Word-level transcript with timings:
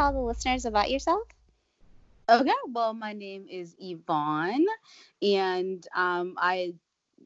tell 0.00 0.12
the 0.14 0.20
listeners 0.20 0.64
about 0.64 0.90
yourself? 0.90 1.22
Okay, 2.28 2.52
well, 2.72 2.94
my 2.94 3.12
name 3.12 3.46
is 3.50 3.74
Yvonne, 3.78 4.64
and 5.20 5.86
um, 5.94 6.34
I 6.38 6.74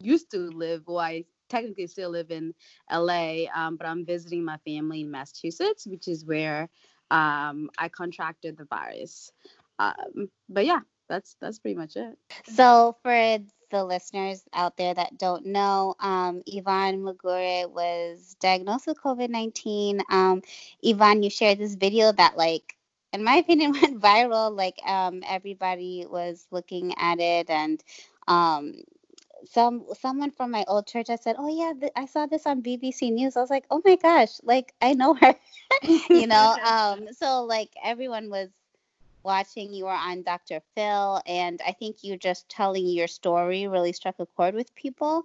used 0.01 0.31
to 0.33 0.39
live, 0.51 0.83
well, 0.87 0.99
I 0.99 1.25
technically 1.49 1.87
still 1.87 2.11
live 2.11 2.31
in 2.31 2.55
LA, 2.91 3.45
um, 3.55 3.77
but 3.77 3.87
I'm 3.87 4.05
visiting 4.05 4.45
my 4.45 4.57
family 4.67 5.03
in 5.03 5.11
Massachusetts, 5.11 5.87
which 5.87 6.09
is 6.09 6.25
where 6.25 6.69
um, 7.11 7.71
I 7.79 7.89
contracted 7.89 8.57
the 8.57 8.65
virus. 8.65 9.31
Um, 9.79 10.31
but 10.49 10.67
yeah, 10.67 10.81
that's 11.09 11.37
that's 11.41 11.59
pretty 11.61 11.77
much 11.77 11.97
it. 11.97 12.19
So 12.47 12.97
for 13.03 13.39
the 13.75 13.85
listeners 13.85 14.45
out 14.55 14.77
there 14.79 14.95
that 14.95 15.19
don't 15.19 15.47
know, 15.47 15.95
um, 16.01 16.43
Yvonne 16.47 17.03
Mugure 17.03 17.71
was 17.71 18.37
diagnosed 18.41 18.87
with 18.87 19.01
COVID 19.03 19.31
19. 19.31 20.01
Um, 20.11 20.43
Yvonne, 20.83 21.23
you 21.23 21.31
shared 21.31 21.59
this 21.59 21.75
video 21.77 22.13
that, 22.13 22.37
like, 22.37 22.77
in 23.13 23.25
my 23.25 23.37
opinion, 23.45 23.73
went 23.73 24.01
viral. 24.01 24.57
Like, 24.57 24.79
um, 24.87 25.23
everybody 25.27 26.07
was 26.09 26.47
looking 26.51 26.95
at 26.99 27.21
it, 27.21 27.51
and 27.51 27.83
um, 28.29 28.83
some 29.45 29.85
someone 29.95 30.31
from 30.31 30.51
my 30.51 30.65
old 30.69 30.87
church, 30.87 31.11
I 31.11 31.17
said, 31.17 31.37
"Oh 31.39 31.49
yeah, 31.49 31.73
th- 31.79 31.93
I 31.97 32.07
saw 32.07 32.27
this 32.27 32.47
on 32.47 32.61
BBC 32.63 33.11
News." 33.11 33.37
I 33.37 33.41
was 33.41 33.51
like, 33.51 33.67
"Oh 33.71 33.83
my 33.85 33.97
gosh, 33.97 34.41
like 34.43 34.75
I 34.81 34.95
know 34.95 35.15
her," 35.15 35.35
you 36.13 36.27
know. 36.27 36.57
Um, 36.65 37.13
so 37.13 37.45
like 37.45 37.71
everyone 37.83 38.31
was 38.31 38.51
watching 39.25 39.73
you 39.73 39.85
were 39.85 39.91
on 39.91 40.23
Dr. 40.23 40.61
Phil, 40.75 41.23
and 41.27 41.61
I 41.67 41.73
think 41.73 42.05
you 42.05 42.17
just 42.17 42.49
telling 42.49 42.87
your 42.87 43.09
story 43.09 43.67
really 43.67 43.93
struck 43.93 44.17
a 44.19 44.27
chord 44.27 44.55
with 44.55 44.75
people. 44.75 45.25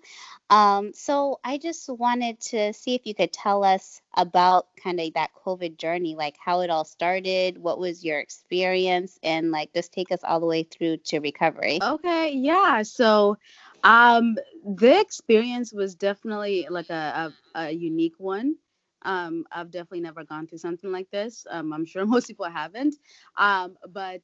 Um, 0.49 0.93
so 0.93 1.39
I 1.43 1.57
just 1.57 1.89
wanted 1.89 2.39
to 2.41 2.73
see 2.73 2.95
if 2.95 3.05
you 3.05 3.13
could 3.13 3.33
tell 3.33 3.63
us 3.63 4.01
about 4.15 4.67
kind 4.81 4.99
of 4.99 5.13
that 5.13 5.31
COVID 5.45 5.77
journey, 5.77 6.15
like 6.15 6.37
how 6.43 6.61
it 6.61 6.69
all 6.69 6.85
started, 6.85 7.57
what 7.57 7.79
was 7.79 8.03
your 8.03 8.19
experience, 8.19 9.19
and 9.21 9.51
like 9.51 9.73
just 9.73 9.91
take 9.91 10.11
us 10.11 10.23
all 10.23 10.39
the 10.39 10.45
way 10.47 10.63
through 10.63 10.97
to 10.97 11.19
recovery. 11.19 11.79
Okay, 11.81 12.31
yeah. 12.33 12.81
So 12.83 13.37
um 13.83 14.35
the 14.65 14.99
experience 14.99 15.71
was 15.71 15.95
definitely 15.95 16.67
like 16.69 16.89
a, 16.89 17.33
a, 17.55 17.61
a 17.61 17.71
unique 17.71 18.15
one 18.17 18.55
um, 19.03 19.45
I've 19.51 19.71
definitely 19.71 20.01
never 20.01 20.23
gone 20.23 20.47
through 20.47 20.57
something 20.57 20.91
like 20.91 21.09
this. 21.11 21.45
Um, 21.49 21.73
I'm 21.73 21.85
sure 21.85 22.05
most 22.05 22.27
people 22.27 22.49
haven't. 22.49 22.95
Um, 23.37 23.77
but 23.89 24.21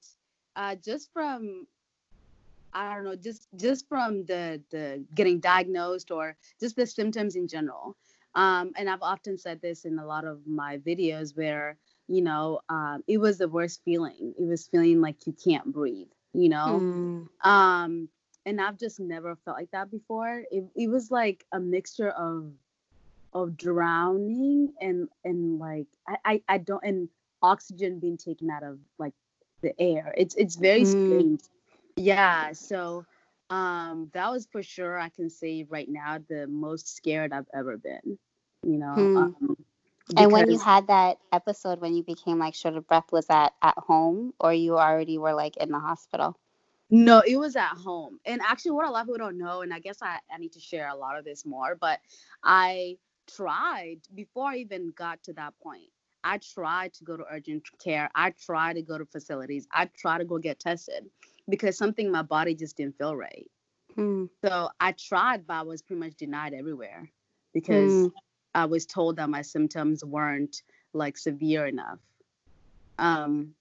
uh, 0.55 0.75
just 0.75 1.11
from 1.13 1.67
I 2.73 2.93
don't 2.93 3.05
know, 3.05 3.15
just 3.15 3.47
just 3.55 3.87
from 3.87 4.25
the 4.25 4.61
the 4.69 5.03
getting 5.15 5.39
diagnosed 5.39 6.11
or 6.11 6.35
just 6.59 6.75
the 6.75 6.85
symptoms 6.85 7.35
in 7.35 7.47
general. 7.47 7.95
Um, 8.35 8.73
and 8.75 8.89
I've 8.89 9.01
often 9.01 9.37
said 9.37 9.61
this 9.61 9.85
in 9.85 9.97
a 9.97 10.05
lot 10.05 10.25
of 10.25 10.45
my 10.45 10.77
videos 10.79 11.37
where 11.37 11.77
you 12.07 12.21
know 12.21 12.59
um, 12.67 13.01
it 13.07 13.17
was 13.17 13.37
the 13.37 13.47
worst 13.47 13.81
feeling. 13.85 14.33
It 14.37 14.43
was 14.43 14.67
feeling 14.67 14.99
like 14.99 15.25
you 15.25 15.33
can't 15.33 15.71
breathe. 15.71 16.09
You 16.33 16.49
know. 16.49 16.79
Mm. 16.81 17.49
Um, 17.49 18.09
and 18.45 18.61
I've 18.61 18.77
just 18.77 18.99
never 18.99 19.35
felt 19.43 19.57
like 19.57 19.71
that 19.71 19.89
before. 19.89 20.43
It, 20.51 20.65
it 20.75 20.87
was 20.87 21.09
like 21.09 21.45
a 21.51 21.59
mixture 21.59 22.11
of 22.11 22.51
of 23.35 23.57
drowning 23.57 24.73
and 24.79 25.09
and 25.25 25.59
like 25.59 25.87
I, 26.07 26.17
I, 26.25 26.41
I 26.47 26.57
don't 26.57 26.83
and 26.83 27.09
oxygen 27.41 27.99
being 27.99 28.17
taken 28.17 28.49
out 28.49 28.63
of 28.63 28.79
like 28.97 29.13
the 29.61 29.79
air. 29.79 30.13
It's 30.17 30.33
it's 30.35 30.55
very 30.55 30.83
mm. 30.83 30.87
strange. 30.87 31.41
Yeah. 31.97 32.53
So 32.53 33.05
um 33.49 34.09
that 34.13 34.31
was 34.31 34.47
for 34.51 34.63
sure 34.63 34.97
I 34.97 35.09
can 35.09 35.29
say 35.29 35.67
right 35.69 35.87
now 35.87 36.17
the 36.29 36.47
most 36.47 36.95
scared 36.95 37.33
I've 37.33 37.49
ever 37.53 37.77
been. 37.77 38.17
You 38.63 38.77
know. 38.77 38.95
Mm. 38.97 39.17
Um, 39.17 39.57
and 40.15 40.31
when 40.31 40.49
you 40.49 40.57
had 40.57 40.87
that 40.87 41.17
episode 41.33 41.81
when 41.81 41.93
you 41.93 42.03
became 42.03 42.39
like 42.39 42.55
short 42.55 42.77
of 42.77 42.87
breath, 42.87 43.11
was 43.11 43.25
that 43.25 43.53
at 43.61 43.77
home 43.77 44.33
or 44.39 44.53
you 44.53 44.77
already 44.77 45.17
were 45.17 45.33
like 45.33 45.57
in 45.57 45.71
the 45.71 45.79
hospital? 45.79 46.37
No, 46.89 47.21
it 47.25 47.37
was 47.37 47.55
at 47.55 47.75
home. 47.75 48.19
And 48.25 48.39
actually, 48.41 48.71
what 48.71 48.87
a 48.87 48.91
lot 48.91 49.01
of 49.01 49.07
people 49.07 49.17
don't 49.17 49.39
know, 49.39 49.61
and 49.61 49.73
I 49.73 49.79
guess 49.79 50.03
I, 50.03 50.19
I 50.31 50.37
need 50.37 50.53
to 50.53 50.59
share 50.59 50.87
a 50.87 50.95
lot 50.95 51.17
of 51.17 51.25
this 51.25 51.43
more, 51.43 51.75
but 51.75 51.99
I 52.43 52.97
tried 53.27 53.99
before 54.13 54.49
I 54.49 54.57
even 54.57 54.91
got 54.95 55.23
to 55.23 55.33
that 55.33 55.53
point. 55.61 55.89
I 56.23 56.39
tried 56.39 56.93
to 56.95 57.03
go 57.03 57.17
to 57.17 57.23
urgent 57.31 57.67
care. 57.83 58.09
I 58.15 58.31
tried 58.31 58.73
to 58.73 58.81
go 58.81 58.97
to 58.97 59.05
facilities. 59.05 59.67
I 59.71 59.85
tried 59.85 60.19
to 60.19 60.25
go 60.25 60.39
get 60.39 60.59
tested 60.59 61.05
because 61.47 61.77
something 61.77 62.11
my 62.11 62.23
body 62.23 62.55
just 62.55 62.77
didn't 62.77 62.97
feel 62.97 63.15
right. 63.15 63.49
Hmm. 63.93 64.25
So 64.43 64.69
I 64.79 64.93
tried, 64.93 65.45
but 65.45 65.53
I 65.53 65.61
was 65.61 65.83
pretty 65.83 65.99
much 65.99 66.15
denied 66.15 66.53
everywhere 66.53 67.09
because 67.53 67.93
hmm. 67.93 68.07
I 68.55 68.65
was 68.65 68.87
told 68.87 69.17
that 69.17 69.29
my 69.29 69.43
symptoms 69.43 70.03
weren't 70.03 70.63
like 70.93 71.17
severe 71.17 71.67
enough 71.67 71.99
um, 72.97 73.53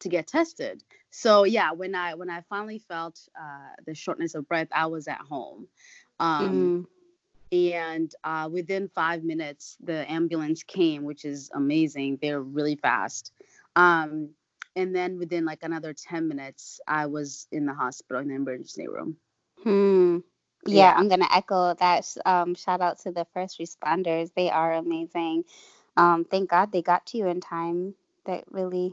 to 0.00 0.08
get 0.08 0.26
tested. 0.26 0.82
So 1.10 1.44
yeah, 1.44 1.70
when 1.70 1.94
I 1.94 2.14
when 2.14 2.30
I 2.30 2.42
finally 2.48 2.78
felt 2.78 3.20
uh, 3.40 3.74
the 3.86 3.94
shortness 3.94 4.34
of 4.34 4.48
breath, 4.48 4.68
I 4.72 4.86
was 4.86 5.06
at 5.06 5.20
home. 5.20 5.68
Um, 6.18 6.50
mm 6.50 6.86
and 7.52 8.12
uh, 8.24 8.48
within 8.50 8.88
five 8.88 9.22
minutes 9.22 9.76
the 9.82 10.10
ambulance 10.10 10.62
came 10.62 11.04
which 11.04 11.24
is 11.24 11.50
amazing. 11.54 12.18
They're 12.20 12.40
really 12.40 12.76
fast. 12.76 13.32
Um, 13.76 14.30
and 14.74 14.94
then 14.94 15.18
within 15.18 15.44
like 15.44 15.62
another 15.62 15.94
10 15.94 16.28
minutes 16.28 16.80
i 16.86 17.06
was 17.06 17.46
in 17.50 17.66
the 17.66 17.74
hospital 17.74 18.22
in 18.22 18.28
the 18.28 18.34
emergency 18.34 18.86
room. 18.88 19.16
Hmm. 19.62 20.18
Yeah, 20.66 20.76
yeah. 20.76 20.94
i'm 20.96 21.08
gonna 21.08 21.28
echo 21.32 21.74
that 21.74 22.06
um, 22.24 22.54
shout 22.54 22.80
out 22.80 22.98
to 23.00 23.12
the 23.12 23.26
first 23.32 23.58
responders. 23.58 24.32
They 24.34 24.50
are 24.50 24.74
amazing. 24.74 25.44
Um, 25.96 26.24
thank 26.24 26.50
god 26.50 26.72
they 26.72 26.82
got 26.82 27.06
to 27.06 27.18
you 27.18 27.26
in 27.26 27.40
time. 27.40 27.94
That 28.26 28.44
really 28.50 28.92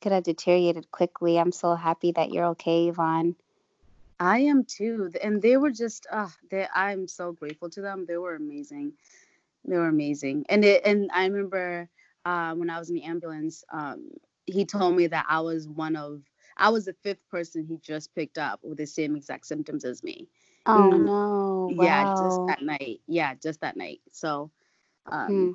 could 0.00 0.12
have 0.12 0.22
deteriorated 0.22 0.90
quickly. 0.90 1.38
I'm 1.38 1.52
so 1.52 1.74
happy 1.74 2.12
that 2.12 2.30
you're 2.32 2.46
okay 2.46 2.88
yvonne 2.88 3.36
I 4.20 4.40
am 4.40 4.64
too. 4.64 5.10
And 5.22 5.42
they 5.42 5.56
were 5.58 5.72
just 5.72 6.06
uh 6.12 6.28
they 6.50 6.68
I'm 6.74 7.08
so 7.08 7.32
grateful 7.32 7.70
to 7.70 7.82
them. 7.82 8.06
They 8.06 8.18
were 8.18 8.36
amazing. 8.36 8.94
They 9.66 9.76
were 9.78 9.88
amazing. 9.88 10.46
And 10.48 10.64
it 10.64 10.82
and 10.86 11.10
I 11.14 11.26
remember 11.26 11.88
uh, 12.26 12.54
when 12.54 12.70
I 12.70 12.78
was 12.78 12.90
in 12.90 12.96
the 12.96 13.04
ambulance, 13.04 13.64
um, 13.72 14.10
he 14.46 14.64
told 14.66 14.96
me 14.96 15.06
that 15.08 15.26
I 15.28 15.40
was 15.40 15.68
one 15.68 15.96
of 15.96 16.22
I 16.56 16.70
was 16.70 16.86
the 16.86 16.94
fifth 17.02 17.26
person 17.30 17.64
he 17.64 17.78
just 17.78 18.14
picked 18.14 18.38
up 18.38 18.60
with 18.64 18.78
the 18.78 18.86
same 18.86 19.16
exact 19.16 19.46
symptoms 19.46 19.84
as 19.84 20.02
me. 20.04 20.28
Oh 20.66 20.96
mm, 20.96 20.96
no. 20.96 21.74
Wow. 21.76 21.76
Yeah, 21.76 22.04
just 22.04 22.42
that 22.46 22.62
night. 22.62 23.00
Yeah, 23.06 23.34
just 23.34 23.60
that 23.62 23.76
night. 23.76 24.00
So 24.12 24.50
um 25.10 25.50
hmm. 25.50 25.52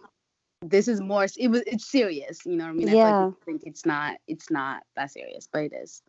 this 0.62 0.88
is 0.88 1.02
more 1.02 1.26
it 1.38 1.48
was 1.50 1.62
it's 1.68 1.86
serious, 1.86 2.46
you 2.46 2.56
know 2.58 2.66
what 2.66 2.72
I 2.72 2.74
mean? 2.74 2.90
Yeah. 2.90 3.30
I 3.30 3.46
think 3.46 3.64
it's 3.66 3.86
not 3.86 4.18
it's 4.28 4.52
not 4.52 4.84
that 4.96 5.12
serious, 5.12 5.48
but 5.52 5.64
it 5.66 5.74
is. 5.74 6.04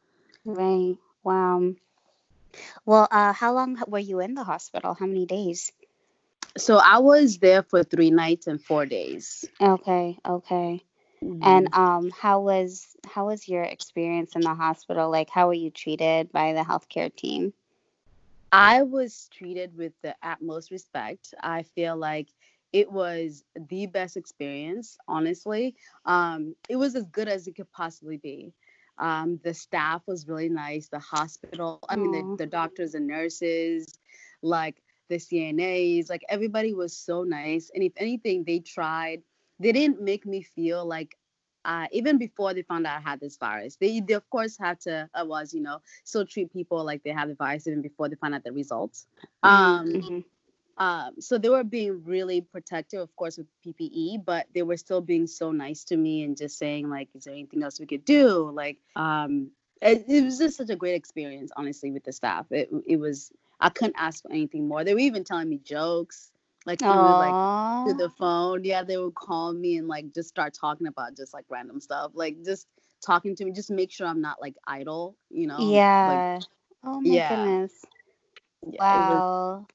Right. 0.44 0.96
Wow. 1.24 1.74
Well, 2.84 3.08
uh, 3.10 3.32
how 3.32 3.52
long 3.52 3.76
were 3.86 3.98
you 3.98 4.20
in 4.20 4.34
the 4.34 4.44
hospital? 4.44 4.94
How 4.94 5.06
many 5.06 5.26
days? 5.26 5.72
So 6.56 6.76
I 6.76 6.98
was 6.98 7.38
there 7.38 7.62
for 7.62 7.82
three 7.82 8.10
nights 8.10 8.46
and 8.46 8.60
four 8.60 8.86
days. 8.86 9.44
Okay, 9.60 10.18
okay. 10.26 10.82
Mm-hmm. 11.22 11.42
And 11.42 11.68
um, 11.74 12.10
how 12.10 12.40
was 12.40 12.96
how 13.06 13.26
was 13.26 13.48
your 13.48 13.62
experience 13.62 14.34
in 14.36 14.42
the 14.42 14.54
hospital? 14.54 15.10
Like, 15.10 15.30
how 15.30 15.48
were 15.48 15.54
you 15.54 15.70
treated 15.70 16.32
by 16.32 16.52
the 16.52 16.60
healthcare 16.62 17.14
team? 17.14 17.52
I 18.52 18.82
was 18.82 19.28
treated 19.32 19.76
with 19.76 19.92
the 20.02 20.14
utmost 20.22 20.70
respect. 20.70 21.34
I 21.42 21.62
feel 21.62 21.96
like 21.96 22.28
it 22.72 22.90
was 22.90 23.44
the 23.68 23.86
best 23.86 24.16
experience, 24.16 24.96
honestly. 25.08 25.74
Um, 26.04 26.54
it 26.68 26.76
was 26.76 26.94
as 26.94 27.04
good 27.04 27.28
as 27.28 27.46
it 27.46 27.56
could 27.56 27.70
possibly 27.70 28.16
be. 28.18 28.52
Um, 28.98 29.40
the 29.44 29.54
staff 29.54 30.02
was 30.06 30.26
really 30.26 30.48
nice. 30.48 30.88
The 30.88 30.98
hospital, 30.98 31.80
I 31.88 31.96
mean, 31.96 32.12
the, 32.12 32.44
the 32.44 32.46
doctors 32.46 32.94
and 32.94 33.06
nurses, 33.06 33.98
like 34.42 34.82
the 35.08 35.16
CNAs, 35.16 36.08
like 36.08 36.24
everybody 36.28 36.74
was 36.74 36.96
so 36.96 37.22
nice. 37.22 37.70
And 37.74 37.82
if 37.82 37.92
anything, 37.96 38.44
they 38.44 38.60
tried. 38.60 39.22
They 39.58 39.72
didn't 39.72 40.00
make 40.00 40.26
me 40.26 40.42
feel 40.42 40.84
like 40.84 41.16
uh, 41.64 41.86
even 41.90 42.16
before 42.16 42.54
they 42.54 42.62
found 42.62 42.86
out 42.86 42.98
I 42.98 43.10
had 43.10 43.20
this 43.20 43.36
virus, 43.36 43.76
they, 43.76 44.00
they 44.00 44.14
of 44.14 44.28
course 44.30 44.56
had 44.58 44.80
to, 44.82 45.10
uh, 45.14 45.24
was, 45.24 45.52
you 45.52 45.60
know, 45.60 45.80
still 46.04 46.24
treat 46.24 46.52
people 46.52 46.84
like 46.84 47.02
they 47.02 47.10
have 47.10 47.28
the 47.28 47.34
virus 47.34 47.66
even 47.66 47.82
before 47.82 48.08
they 48.08 48.14
found 48.16 48.34
out 48.34 48.44
the 48.44 48.52
results. 48.52 49.06
Mm-hmm, 49.44 49.48
um, 49.48 49.86
mm-hmm. 49.88 50.18
Um, 50.78 51.20
so 51.20 51.38
they 51.38 51.48
were 51.48 51.64
being 51.64 52.02
really 52.04 52.40
protective, 52.40 53.00
of 53.00 53.14
course, 53.16 53.36
with 53.38 53.46
PPE, 53.64 54.18
but 54.24 54.46
they 54.54 54.62
were 54.62 54.76
still 54.76 55.00
being 55.00 55.26
so 55.26 55.52
nice 55.52 55.84
to 55.84 55.96
me 55.96 56.22
and 56.22 56.36
just 56.36 56.58
saying 56.58 56.88
like, 56.90 57.08
"Is 57.14 57.24
there 57.24 57.34
anything 57.34 57.62
else 57.62 57.80
we 57.80 57.86
could 57.86 58.04
do?" 58.04 58.50
Like, 58.50 58.78
um, 58.96 59.50
it, 59.80 60.04
it 60.08 60.24
was 60.24 60.38
just 60.38 60.56
such 60.56 60.70
a 60.70 60.76
great 60.76 60.94
experience, 60.94 61.50
honestly, 61.56 61.90
with 61.92 62.04
the 62.04 62.12
staff. 62.12 62.46
It 62.50 62.70
it 62.86 62.96
was 62.98 63.32
I 63.60 63.70
couldn't 63.70 63.96
ask 63.98 64.22
for 64.22 64.32
anything 64.32 64.68
more. 64.68 64.84
They 64.84 64.94
were 64.94 65.00
even 65.00 65.24
telling 65.24 65.48
me 65.48 65.58
jokes, 65.64 66.30
like 66.66 66.86
through 66.86 67.14
like 67.14 67.38
through 67.84 67.94
the 67.94 68.10
phone. 68.10 68.64
Yeah, 68.64 68.82
they 68.82 68.96
would 68.96 69.14
call 69.14 69.52
me 69.52 69.76
and 69.76 69.88
like 69.88 70.12
just 70.14 70.28
start 70.28 70.54
talking 70.54 70.86
about 70.86 71.16
just 71.16 71.32
like 71.34 71.44
random 71.48 71.80
stuff, 71.80 72.12
like 72.14 72.44
just 72.44 72.68
talking 73.04 73.34
to 73.36 73.44
me, 73.44 73.52
just 73.52 73.70
make 73.70 73.90
sure 73.92 74.06
I'm 74.06 74.20
not 74.20 74.40
like 74.40 74.56
idle, 74.66 75.16
you 75.30 75.46
know? 75.46 75.80
Yeah. 75.80 76.04
Like, 76.04 76.24
oh 76.84 77.00
my 77.00 77.18
yeah. 77.18 77.28
goodness. 77.28 77.84
Yeah, 78.66 79.22
wow. 79.24 79.66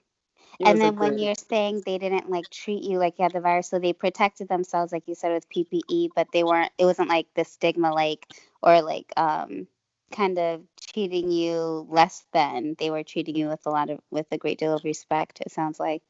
And 0.63 0.81
then 0.81 0.98
when 0.98 1.18
you're 1.18 1.36
saying 1.36 1.84
they 1.86 1.98
didn't 1.98 2.30
like 2.30 2.50
treat 2.50 2.84
you 2.84 2.98
like 3.00 3.18
you 3.19 3.24
had 3.24 3.34
the 3.34 3.42
virus, 3.42 3.69
so 3.69 3.80
they 3.80 3.94
protected 3.94 4.48
themselves, 4.50 4.92
like 4.92 5.08
you 5.08 5.16
said, 5.16 5.31
with 5.34 5.50
PPE, 5.50 6.10
but 6.16 6.31
they 6.31 6.44
weren't. 6.44 6.72
It 6.78 6.86
wasn't 6.86 7.10
like 7.10 7.28
the 7.36 7.44
stigma, 7.46 7.94
like 7.94 8.28
or 8.62 8.81
like 8.81 9.12
um 9.18 9.68
kind 10.12 10.38
of 10.38 10.62
treating 10.81 11.31
you 11.31 11.88
less 11.90 12.25
than. 12.34 12.75
They 12.80 12.90
were 12.90 13.04
treating 13.04 13.36
you 13.36 13.48
with 13.50 13.66
a 13.66 13.69
lot 13.72 13.90
of 13.90 14.00
with 14.12 14.28
a 14.31 14.38
great 14.38 14.60
deal 14.60 14.74
of 14.74 14.84
respect. 14.84 15.42
It 15.42 15.52
sounds 15.52 15.80
like. 15.80 16.04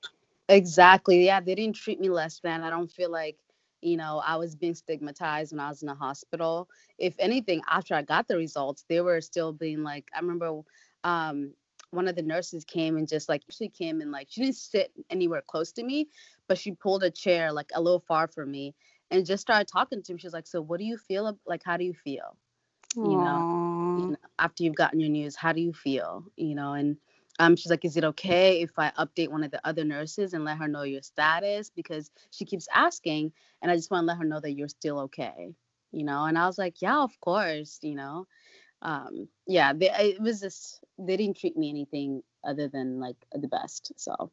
Exactly. 0.49 1.25
Yeah, 1.25 1.39
they 1.39 1.55
didn't 1.55 1.75
treat 1.75 1.99
me 1.99 2.09
less 2.09 2.39
than. 2.39 2.61
I 2.63 2.69
don't 2.69 2.91
feel 2.91 3.11
like, 3.11 3.37
you 3.81 3.97
know, 3.97 4.21
I 4.25 4.35
was 4.37 4.55
being 4.55 4.75
stigmatized 4.75 5.51
when 5.53 5.59
I 5.59 5.69
was 5.69 5.81
in 5.81 5.87
the 5.87 5.95
hospital. 5.95 6.69
If 6.97 7.15
anything, 7.19 7.61
after 7.69 7.95
I 7.95 8.01
got 8.01 8.27
the 8.27 8.37
results, 8.37 8.85
they 8.89 9.01
were 9.01 9.21
still 9.21 9.53
being 9.53 9.83
like, 9.83 10.09
I 10.15 10.19
remember 10.19 10.61
um 11.03 11.53
one 11.91 12.07
of 12.07 12.15
the 12.15 12.23
nurses 12.23 12.65
came 12.65 12.97
and 12.97 13.07
just 13.07 13.29
like 13.29 13.43
she 13.49 13.69
came 13.69 14.01
and 14.01 14.11
like 14.11 14.27
she 14.29 14.41
didn't 14.41 14.55
sit 14.55 14.91
anywhere 15.09 15.41
close 15.45 15.71
to 15.73 15.83
me, 15.83 16.09
but 16.47 16.57
she 16.57 16.71
pulled 16.71 17.03
a 17.03 17.11
chair 17.11 17.51
like 17.53 17.69
a 17.75 17.81
little 17.81 17.99
far 18.01 18.27
from 18.27 18.51
me 18.51 18.75
and 19.11 19.25
just 19.25 19.41
started 19.41 19.67
talking 19.67 20.01
to 20.03 20.13
me. 20.13 20.19
She 20.19 20.27
was 20.27 20.33
like, 20.33 20.47
"So 20.47 20.61
what 20.61 20.79
do 20.79 20.85
you 20.85 20.97
feel? 20.97 21.37
Like 21.45 21.63
how 21.65 21.77
do 21.77 21.85
you 21.85 21.93
feel?" 21.93 22.37
You 23.01 23.17
know, 23.17 23.43
you 23.95 24.09
know, 24.11 24.17
after 24.39 24.63
you've 24.63 24.75
gotten 24.75 24.99
your 24.99 25.09
news, 25.09 25.35
how 25.35 25.53
do 25.53 25.61
you 25.61 25.73
feel? 25.73 26.25
You 26.35 26.55
know, 26.55 26.73
and 26.73 26.97
um, 27.39 27.55
she's 27.55 27.69
like, 27.71 27.85
is 27.85 27.97
it 27.97 28.03
okay 28.03 28.61
if 28.61 28.71
I 28.77 28.91
update 28.91 29.29
one 29.29 29.43
of 29.43 29.51
the 29.51 29.65
other 29.67 29.83
nurses 29.83 30.33
and 30.33 30.43
let 30.45 30.57
her 30.57 30.67
know 30.67 30.83
your 30.83 31.01
status? 31.01 31.69
Because 31.69 32.11
she 32.31 32.45
keeps 32.45 32.67
asking, 32.73 33.31
and 33.61 33.71
I 33.71 33.75
just 33.75 33.91
want 33.91 34.03
to 34.03 34.07
let 34.07 34.17
her 34.17 34.25
know 34.25 34.39
that 34.39 34.53
you're 34.53 34.67
still 34.67 34.99
okay. 35.01 35.53
You 35.91 36.03
know, 36.05 36.25
and 36.25 36.37
I 36.37 36.47
was 36.47 36.57
like, 36.57 36.81
yeah, 36.81 36.99
of 37.03 37.19
course. 37.19 37.79
You 37.81 37.95
know, 37.95 38.27
um, 38.81 39.27
yeah, 39.47 39.73
they, 39.73 39.89
it 39.89 40.21
was 40.21 40.41
just 40.41 40.83
they 40.97 41.17
didn't 41.17 41.37
treat 41.37 41.57
me 41.57 41.69
anything 41.69 42.23
other 42.43 42.67
than 42.67 42.99
like 42.99 43.17
the 43.33 43.47
best, 43.47 43.91
so 43.97 44.31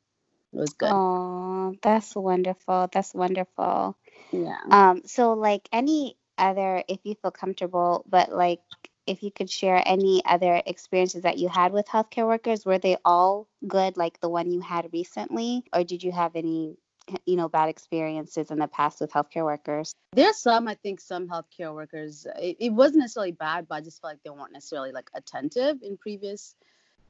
it 0.52 0.56
was 0.56 0.72
good. 0.72 0.90
Oh, 0.90 1.74
that's 1.82 2.14
wonderful. 2.14 2.88
That's 2.92 3.14
wonderful. 3.14 3.96
Yeah. 4.32 4.58
Um, 4.70 5.02
so 5.04 5.32
like 5.34 5.68
any 5.72 6.16
other, 6.36 6.82
if 6.88 7.00
you 7.04 7.14
feel 7.20 7.30
comfortable, 7.30 8.04
but 8.08 8.32
like 8.32 8.60
if 9.06 9.22
you 9.22 9.30
could 9.30 9.50
share 9.50 9.82
any 9.86 10.22
other 10.24 10.62
experiences 10.66 11.22
that 11.22 11.38
you 11.38 11.48
had 11.48 11.72
with 11.72 11.86
healthcare 11.86 12.26
workers, 12.26 12.64
were 12.64 12.78
they 12.78 12.96
all 13.04 13.48
good, 13.66 13.96
like 13.96 14.20
the 14.20 14.28
one 14.28 14.50
you 14.50 14.60
had 14.60 14.90
recently, 14.92 15.64
or 15.72 15.82
did 15.84 16.02
you 16.02 16.12
have 16.12 16.36
any, 16.36 16.76
you 17.26 17.36
know, 17.36 17.48
bad 17.48 17.68
experiences 17.68 18.50
in 18.50 18.58
the 18.58 18.68
past 18.68 19.00
with 19.00 19.12
healthcare 19.12 19.44
workers? 19.44 19.92
There's 20.12 20.38
some, 20.38 20.68
I 20.68 20.74
think, 20.74 21.00
some 21.00 21.28
healthcare 21.28 21.74
workers. 21.74 22.26
It, 22.40 22.56
it 22.60 22.70
wasn't 22.70 23.00
necessarily 23.00 23.32
bad, 23.32 23.66
but 23.68 23.76
I 23.76 23.80
just 23.80 24.00
felt 24.00 24.14
like 24.14 24.22
they 24.24 24.30
weren't 24.30 24.52
necessarily 24.52 24.92
like 24.92 25.10
attentive 25.14 25.82
in 25.82 25.96
previous, 25.98 26.54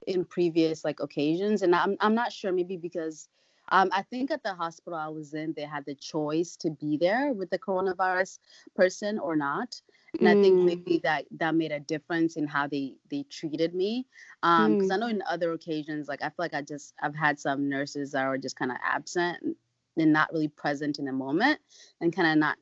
in 0.07 0.25
previous 0.25 0.85
like 0.85 1.01
occasions. 1.01 1.63
And 1.63 1.75
I'm 1.75 1.97
I'm 2.01 2.15
not 2.15 2.33
sure, 2.33 2.53
maybe 2.53 2.77
because, 2.77 3.29
um, 3.71 3.91
I 3.93 4.03
think 4.03 4.31
at 4.31 4.43
the 4.43 4.55
hospital 4.55 4.99
I 4.99 5.09
was 5.09 5.35
in, 5.35 5.53
they 5.57 5.63
had 5.63 5.85
the 5.87 5.95
choice 5.95 6.57
to 6.57 6.71
be 6.71 6.97
there 6.97 7.33
with 7.33 7.51
the 7.51 7.59
coronavirus 7.59 8.39
person 8.75 9.19
or 9.19 9.37
not. 9.37 9.81
And 10.19 10.29
I 10.29 10.35
think 10.35 10.57
Mm. 10.57 10.65
maybe 10.65 10.99
that 11.05 11.27
that 11.39 11.55
made 11.55 11.71
a 11.71 11.81
difference 11.81 12.37
in 12.37 12.47
how 12.49 12.67
they 12.67 12.97
they 13.11 13.25
treated 13.25 13.75
me. 13.75 14.07
Um, 14.43 14.73
because 14.73 14.91
I 14.91 14.97
know 14.97 15.07
in 15.07 15.23
other 15.29 15.53
occasions, 15.53 16.09
like 16.09 16.23
I 16.23 16.27
feel 16.31 16.35
like 16.39 16.55
I 16.55 16.63
just 16.63 16.95
I've 17.01 17.15
had 17.15 17.39
some 17.39 17.69
nurses 17.69 18.13
that 18.13 18.25
are 18.25 18.39
just 18.39 18.57
kind 18.57 18.73
of 18.73 18.79
absent 18.83 19.57
and 20.01 20.13
not 20.13 20.33
really 20.33 20.49
present 20.49 20.99
in 20.99 21.05
the 21.05 21.13
moment 21.13 21.61
and 22.01 22.15
kind 22.15 22.29
of 22.29 22.39
not 22.39 22.59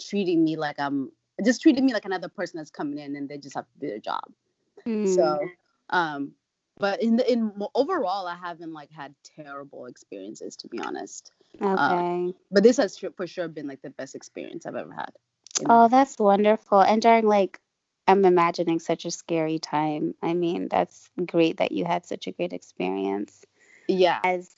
treating 0.00 0.44
me 0.44 0.56
like 0.56 0.78
I'm 0.78 1.10
just 1.44 1.62
treating 1.62 1.84
me 1.84 1.92
like 1.92 2.04
another 2.04 2.28
person 2.28 2.58
that's 2.58 2.70
coming 2.70 2.98
in 2.98 3.16
and 3.16 3.28
they 3.28 3.38
just 3.38 3.54
have 3.56 3.66
to 3.66 3.78
do 3.80 3.88
their 3.88 3.98
job. 3.98 4.22
Mm. 4.86 5.14
So, 5.14 5.48
um, 5.90 6.32
but 6.78 7.02
in 7.02 7.16
the 7.16 7.30
in 7.30 7.52
overall, 7.74 8.26
I 8.26 8.36
haven't 8.36 8.72
like 8.72 8.90
had 8.90 9.14
terrible 9.36 9.86
experiences 9.86 10.56
to 10.56 10.68
be 10.68 10.78
honest. 10.80 11.32
okay. 11.62 12.34
But 12.50 12.62
this 12.62 12.76
has 12.78 12.98
for 12.98 13.26
sure 13.26 13.48
been 13.48 13.68
like 13.68 13.82
the 13.82 13.90
best 13.90 14.14
experience 14.14 14.66
I've 14.66 14.76
ever 14.76 14.92
had. 14.92 15.10
Oh, 15.68 15.88
that's 15.88 16.18
wonderful. 16.18 16.80
And 16.80 17.02
during 17.02 17.26
like, 17.26 17.60
I'm 18.06 18.24
imagining 18.24 18.80
such 18.80 19.04
a 19.04 19.10
scary 19.10 19.58
time. 19.58 20.14
I 20.22 20.34
mean, 20.34 20.68
that's 20.68 21.10
great 21.26 21.58
that 21.58 21.72
you 21.72 21.84
had 21.84 22.06
such 22.06 22.26
a 22.26 22.32
great 22.32 22.52
experience. 22.52 23.44
yeah, 23.88 24.20
As 24.24 24.50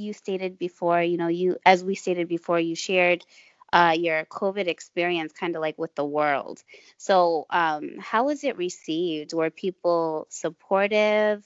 you 0.00 0.14
stated 0.14 0.58
before, 0.58 1.02
you 1.02 1.16
know, 1.18 1.28
you, 1.28 1.58
as 1.66 1.84
we 1.84 1.94
stated 1.94 2.28
before, 2.28 2.58
you 2.60 2.74
shared 2.76 3.24
uh, 3.72 3.94
your 3.98 4.24
COVID 4.26 4.66
experience 4.68 5.32
kind 5.32 5.56
of 5.56 5.62
like 5.62 5.78
with 5.78 5.94
the 5.94 6.04
world. 6.04 6.62
So, 6.98 7.46
um, 7.50 7.90
how 8.00 8.24
was 8.26 8.44
it 8.44 8.56
received? 8.58 9.32
Were 9.34 9.50
people 9.50 10.26
supportive, 10.30 11.44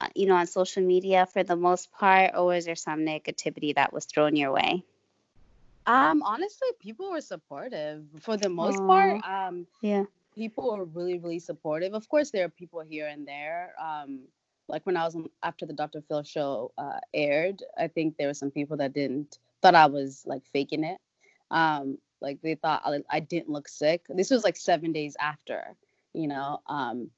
uh, 0.00 0.08
you 0.14 0.26
know, 0.26 0.36
on 0.36 0.46
social 0.46 0.82
media 0.84 1.26
for 1.26 1.42
the 1.44 1.56
most 1.56 1.92
part, 1.92 2.32
or 2.36 2.46
was 2.46 2.66
there 2.66 2.76
some 2.76 3.00
negativity 3.00 3.74
that 3.76 3.92
was 3.92 4.06
thrown 4.06 4.36
your 4.36 4.52
way? 4.52 4.84
um, 5.86 6.22
honestly, 6.22 6.68
people 6.80 7.10
were 7.10 7.20
supportive 7.20 8.04
for 8.20 8.36
the 8.36 8.48
most 8.48 8.84
Aw. 8.84 8.86
part. 8.86 9.18
Um, 9.24 9.66
Yeah. 9.80 10.04
people 10.34 10.76
were 10.76 10.84
really 10.84 11.18
really 11.18 11.38
supportive 11.40 11.94
of 11.94 12.08
course 12.08 12.30
there 12.30 12.44
are 12.44 12.48
people 12.48 12.80
here 12.80 13.06
and 13.06 13.26
there 13.26 13.72
um 13.80 14.28
like 14.68 14.84
when 14.86 14.96
i 14.96 15.04
was 15.04 15.14
on, 15.16 15.28
after 15.42 15.66
the 15.66 15.72
dr 15.72 16.00
phil 16.08 16.22
show 16.22 16.72
uh 16.78 16.98
aired 17.14 17.62
i 17.78 17.86
think 17.88 18.16
there 18.16 18.28
were 18.28 18.34
some 18.34 18.50
people 18.50 18.76
that 18.76 18.92
didn't 18.92 19.38
thought 19.62 19.74
i 19.74 19.86
was 19.86 20.22
like 20.26 20.44
faking 20.52 20.84
it 20.84 20.98
um 21.50 21.98
like 22.20 22.40
they 22.42 22.54
thought 22.54 22.82
i, 22.84 22.98
I 23.10 23.20
didn't 23.20 23.50
look 23.50 23.68
sick 23.68 24.04
this 24.08 24.30
was 24.30 24.44
like 24.44 24.56
seven 24.56 24.92
days 24.92 25.16
after 25.20 25.76
you 26.12 26.28
know 26.28 26.60
um 26.66 27.10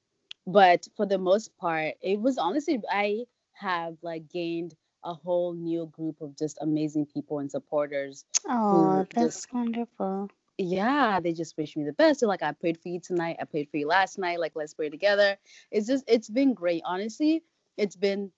but 0.47 0.87
for 0.97 1.07
the 1.07 1.19
most 1.19 1.57
part 1.59 1.95
it 2.03 2.21
was 2.21 2.39
honestly 2.39 2.81
i 2.91 3.25
have 3.53 3.97
like 4.03 4.29
gained 4.31 4.75
a 5.05 5.15
whole 5.15 5.53
new 5.55 5.87
group 5.87 6.21
of 6.21 6.37
just 6.37 6.59
amazing 6.61 7.07
people 7.07 7.39
and 7.39 7.51
supporters 7.51 8.25
Oh, 8.49 9.07
just- 9.19 9.49
that's 9.49 9.53
wonderful. 9.53 10.31
Yeah, 10.59 11.21
they 11.21 11.33
just 11.33 11.57
wish 11.57 11.77
me 11.77 11.85
the 11.85 11.93
best. 11.93 12.21
They're 12.21 12.29
like, 12.29 12.43
I 12.43 12.53
prayed 12.53 12.79
for 12.81 12.89
you 12.89 13.01
tonight. 13.01 13.37
I 13.41 13.45
prayed 13.45 13.69
for 13.71 13.77
you 13.79 13.87
last 13.87 14.19
night. 14.19 14.41
Like, 14.41 14.53
let's 14.57 14.75
pray 14.75 14.91
together. 14.91 15.37
It's 15.71 15.87
just, 15.87 16.05
it's 16.09 16.29
been 16.29 16.55
great. 16.55 16.83
Honestly, 16.85 17.43
it's 17.77 17.97
been 17.97 18.33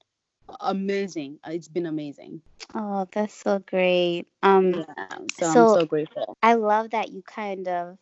amazing. 0.60 1.38
Uh, 1.46 1.50
It's 1.52 1.68
been 1.68 1.86
amazing. 1.86 2.42
Oh, 2.74 3.06
that's 3.12 3.34
so 3.34 3.58
great. 3.58 4.26
Um, 4.42 4.72
Yeah. 4.74 5.18
So, 5.38 5.52
So- 5.52 5.62
I'm 5.74 5.80
so 5.80 5.86
grateful. 5.86 6.36
I 6.42 6.54
love 6.54 6.90
that 6.90 7.10
you 7.10 7.22
kind 7.22 7.66
of, 7.68 7.98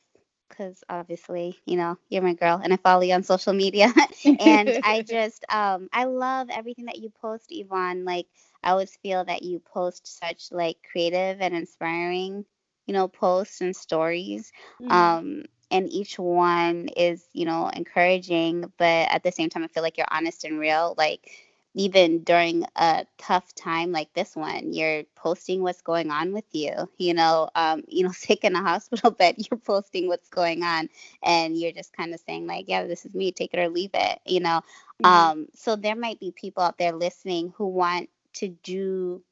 because 0.48 0.82
obviously, 0.88 1.58
you 1.66 1.76
know, 1.76 1.96
you're 2.08 2.22
my 2.22 2.34
girl 2.34 2.60
and 2.62 2.72
I 2.72 2.76
follow 2.76 3.02
you 3.02 3.14
on 3.14 3.22
social 3.22 3.52
media. 3.52 3.92
and 4.40 4.78
I 4.82 5.02
just, 5.06 5.44
um, 5.48 5.88
I 5.92 6.04
love 6.04 6.48
everything 6.50 6.86
that 6.86 6.98
you 6.98 7.10
post, 7.10 7.46
Yvonne. 7.50 8.04
Like, 8.04 8.26
I 8.62 8.70
always 8.70 8.96
feel 9.02 9.24
that 9.24 9.42
you 9.42 9.60
post 9.60 10.06
such 10.18 10.50
like 10.50 10.76
creative 10.90 11.40
and 11.40 11.54
inspiring, 11.54 12.44
you 12.88 12.94
know, 12.94 13.08
posts 13.08 13.62
and 13.62 13.76
stories. 13.76 14.52
Mm. 14.80 15.12
Um, 15.18 15.44
and 15.70 15.90
each 15.90 16.18
one 16.18 16.88
is, 16.96 17.28
you 17.34 17.46
know, 17.46 17.68
encouraging, 17.68 18.72
but 18.78 19.08
at 19.10 19.24
the 19.24 19.32
same 19.32 19.50
time, 19.50 19.64
I 19.64 19.68
feel 19.68 19.84
like 19.84 19.98
you're 19.98 20.06
honest 20.10 20.44
and 20.44 20.58
real. 20.58 20.94
Like, 20.98 21.30
even 21.74 22.24
during 22.24 22.64
a 22.76 23.06
tough 23.18 23.54
time 23.54 23.92
like 23.92 24.12
this 24.14 24.36
one, 24.36 24.72
you're 24.72 25.04
posting 25.16 25.62
what's 25.62 25.82
going 25.82 26.10
on 26.10 26.32
with 26.32 26.44
you. 26.52 26.72
You 26.98 27.14
know, 27.14 27.50
um, 27.54 27.84
you 27.88 28.04
know, 28.04 28.12
sick 28.12 28.44
in 28.44 28.56
a 28.56 28.62
hospital 28.62 29.10
bed, 29.10 29.36
you're 29.38 29.58
posting 29.58 30.08
what's 30.08 30.28
going 30.30 30.62
on, 30.64 30.88
and 31.22 31.56
you're 31.56 31.72
just 31.72 31.92
kind 31.94 32.14
of 32.14 32.20
saying 32.20 32.46
like, 32.46 32.68
yeah, 32.68 32.84
this 32.84 33.04
is 33.06 33.14
me, 33.14 33.32
take 33.32 33.54
it 33.54 33.60
or 33.60 33.68
leave 33.68 33.92
it. 33.94 34.20
You 34.26 34.40
know, 34.40 34.62
Mhm. 35.00 35.04
um, 35.04 35.48
so 35.54 35.76
there 35.76 35.96
might 35.96 36.20
be 36.20 36.32
people 36.32 36.62
out 36.62 36.78
there 36.78 36.92
listening 36.92 37.52
who 37.56 37.66
want 37.68 38.10
to 38.34 38.48
do 38.48 39.22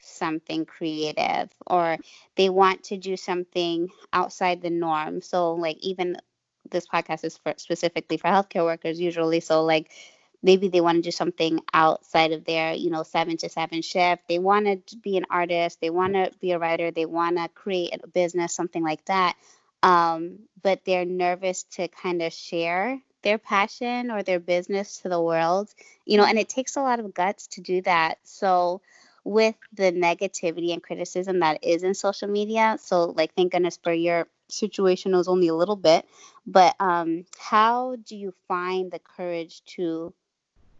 something 0.00 0.64
creative 0.66 1.50
or 1.66 1.98
they 2.36 2.48
want 2.48 2.84
to 2.84 2.96
do 2.96 3.16
something 3.16 3.88
outside 4.12 4.62
the 4.62 4.70
norm. 4.70 5.20
So 5.22 5.54
like 5.54 5.78
even 5.80 6.16
this 6.70 6.86
podcast 6.86 7.24
is 7.24 7.36
for 7.38 7.54
specifically 7.56 8.16
for 8.18 8.28
healthcare 8.28 8.64
workers 8.64 9.00
usually. 9.00 9.40
So 9.40 9.64
like 9.64 9.90
maybe 10.42 10.68
they 10.68 10.80
want 10.80 10.96
to 10.96 11.02
do 11.02 11.10
something 11.10 11.60
outside 11.72 12.32
of 12.32 12.44
their, 12.44 12.74
you 12.74 12.90
know, 12.90 13.02
seven 13.02 13.36
to 13.38 13.48
seven 13.48 13.82
shift. 13.82 14.22
They 14.28 14.38
want 14.38 14.86
to 14.88 14.96
be 14.96 15.16
an 15.16 15.26
artist, 15.30 15.80
they 15.80 15.90
want 15.90 16.14
to 16.14 16.30
be 16.40 16.52
a 16.52 16.58
writer, 16.58 16.90
they 16.90 17.06
want 17.06 17.36
to 17.38 17.48
create 17.48 18.00
a 18.02 18.06
business, 18.06 18.54
something 18.54 18.82
like 18.82 19.04
that. 19.06 19.36
Um, 19.82 20.40
but 20.62 20.84
they're 20.84 21.04
nervous 21.04 21.64
to 21.74 21.88
kind 21.88 22.22
of 22.22 22.32
share 22.32 23.00
their 23.22 23.38
passion 23.38 24.10
or 24.10 24.22
their 24.22 24.40
business 24.40 24.98
to 25.00 25.08
the 25.08 25.20
world, 25.20 25.68
you 26.04 26.16
know, 26.16 26.24
and 26.24 26.38
it 26.38 26.48
takes 26.48 26.76
a 26.76 26.80
lot 26.80 27.00
of 27.00 27.14
guts 27.14 27.48
to 27.48 27.60
do 27.60 27.82
that. 27.82 28.18
So, 28.24 28.80
with 29.28 29.56
the 29.74 29.92
negativity 29.92 30.72
and 30.72 30.82
criticism 30.82 31.40
that 31.40 31.62
is 31.62 31.82
in 31.82 31.92
social 31.92 32.28
media, 32.28 32.78
so 32.80 33.04
like, 33.04 33.34
thank 33.34 33.52
goodness 33.52 33.78
for 33.82 33.92
your 33.92 34.26
situation, 34.48 35.12
it 35.12 35.18
was 35.18 35.28
only 35.28 35.48
a 35.48 35.54
little 35.54 35.76
bit, 35.76 36.06
but 36.46 36.74
um, 36.80 37.26
how 37.38 37.96
do 38.06 38.16
you 38.16 38.32
find 38.48 38.90
the 38.90 38.98
courage 38.98 39.62
to 39.76 40.14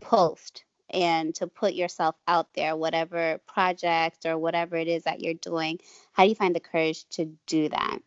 post 0.01 0.65
and 0.89 1.35
to 1.35 1.47
put 1.47 1.75
yourself 1.75 2.17
out 2.27 2.49
there, 2.55 2.75
whatever 2.75 3.39
project 3.47 4.25
or 4.25 4.39
whatever 4.39 4.77
it 4.77 4.89
is 4.89 5.05
that 5.05 5.21
you're 5.21 5.35
doing? 5.35 5.79
How 6.13 6.23
do 6.23 6.31
you 6.31 6.35
find 6.35 6.57
the 6.57 6.61
courage 6.61 7.07
to 7.11 7.27
do 7.47 7.69
that? 7.69 7.99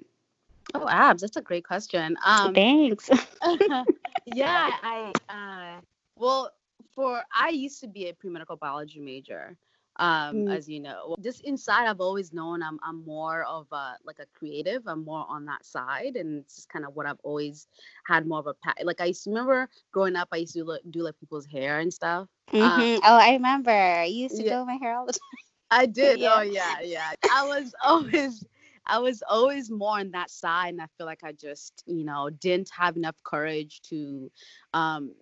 Oh, 0.73 0.87
abs. 0.89 1.21
That's 1.21 1.37
a 1.37 1.41
great 1.41 1.67
question. 1.67 2.17
Um, 2.25 2.55
Thanks. 2.55 3.11
yeah, 4.25 4.71
I 4.81 5.13
uh 5.29 5.81
well, 6.15 6.51
for 6.95 7.21
I 7.35 7.49
used 7.49 7.81
to 7.81 7.87
be 7.87 8.07
a 8.07 8.13
pre-medical 8.13 8.55
biology 8.55 8.99
major 8.99 9.55
um 10.01 10.45
Mm. 10.47 10.49
as 10.49 10.69
you 10.69 10.81
know 10.81 11.15
just 11.21 11.41
inside 11.45 11.87
i've 11.87 12.01
always 12.01 12.33
known 12.33 12.63
i'm 12.63 12.79
i'm 12.83 13.05
more 13.05 13.43
of 13.45 13.67
a 13.71 13.95
like 14.05 14.19
a 14.19 14.25
creative 14.37 14.83
i'm 14.87 15.05
more 15.05 15.25
on 15.29 15.45
that 15.45 15.65
side 15.65 16.15
and 16.17 16.39
it's 16.39 16.55
just 16.57 16.69
kind 16.69 16.85
of 16.85 16.95
what 16.95 17.07
i've 17.07 17.19
always 17.23 17.67
had 18.05 18.27
more 18.27 18.39
of 18.39 18.47
a 18.47 18.53
pa- 18.55 18.75
like 18.83 19.01
i 19.01 19.05
used 19.05 19.23
to 19.23 19.29
remember 19.31 19.69
growing 19.91 20.15
up 20.17 20.29
i 20.33 20.37
used 20.37 20.53
to 20.53 20.79
do 20.91 21.03
like 21.03 21.19
people's 21.19 21.47
hair 21.47 21.79
and 21.79 21.93
stuff 21.93 22.27
Mhm. 22.51 22.99
oh, 23.03 23.17
I 23.17 23.33
remember. 23.33 24.03
You 24.05 24.23
used 24.23 24.37
to 24.37 24.43
yeah. 24.43 24.59
do 24.59 24.65
my 24.65 24.75
hair 24.75 24.97
all 24.97 25.05
the 25.07 25.13
time. 25.13 25.21
i 25.71 25.85
did 25.85 26.19
Yeah. 26.19 26.37
oh 26.37 26.41
yeah 26.41 26.79
yeah 26.83 27.13
i 27.31 27.43
was 27.45 27.73
always 27.83 28.45
i 28.87 28.97
was 28.99 29.23
always 29.29 29.69
more 29.71 29.99
on 29.99 30.11
that 30.11 30.29
side 30.29 30.69
and 30.69 30.81
i 30.81 30.87
feel 30.97 31.05
like 31.07 31.23
i 31.23 31.31
just 31.31 31.83
you 31.87 32.03
know 32.05 32.29
didn't 32.29 32.69
have 32.77 32.97
enough 32.97 33.15
courage 33.23 33.81
to 33.81 34.29
um 34.73 35.13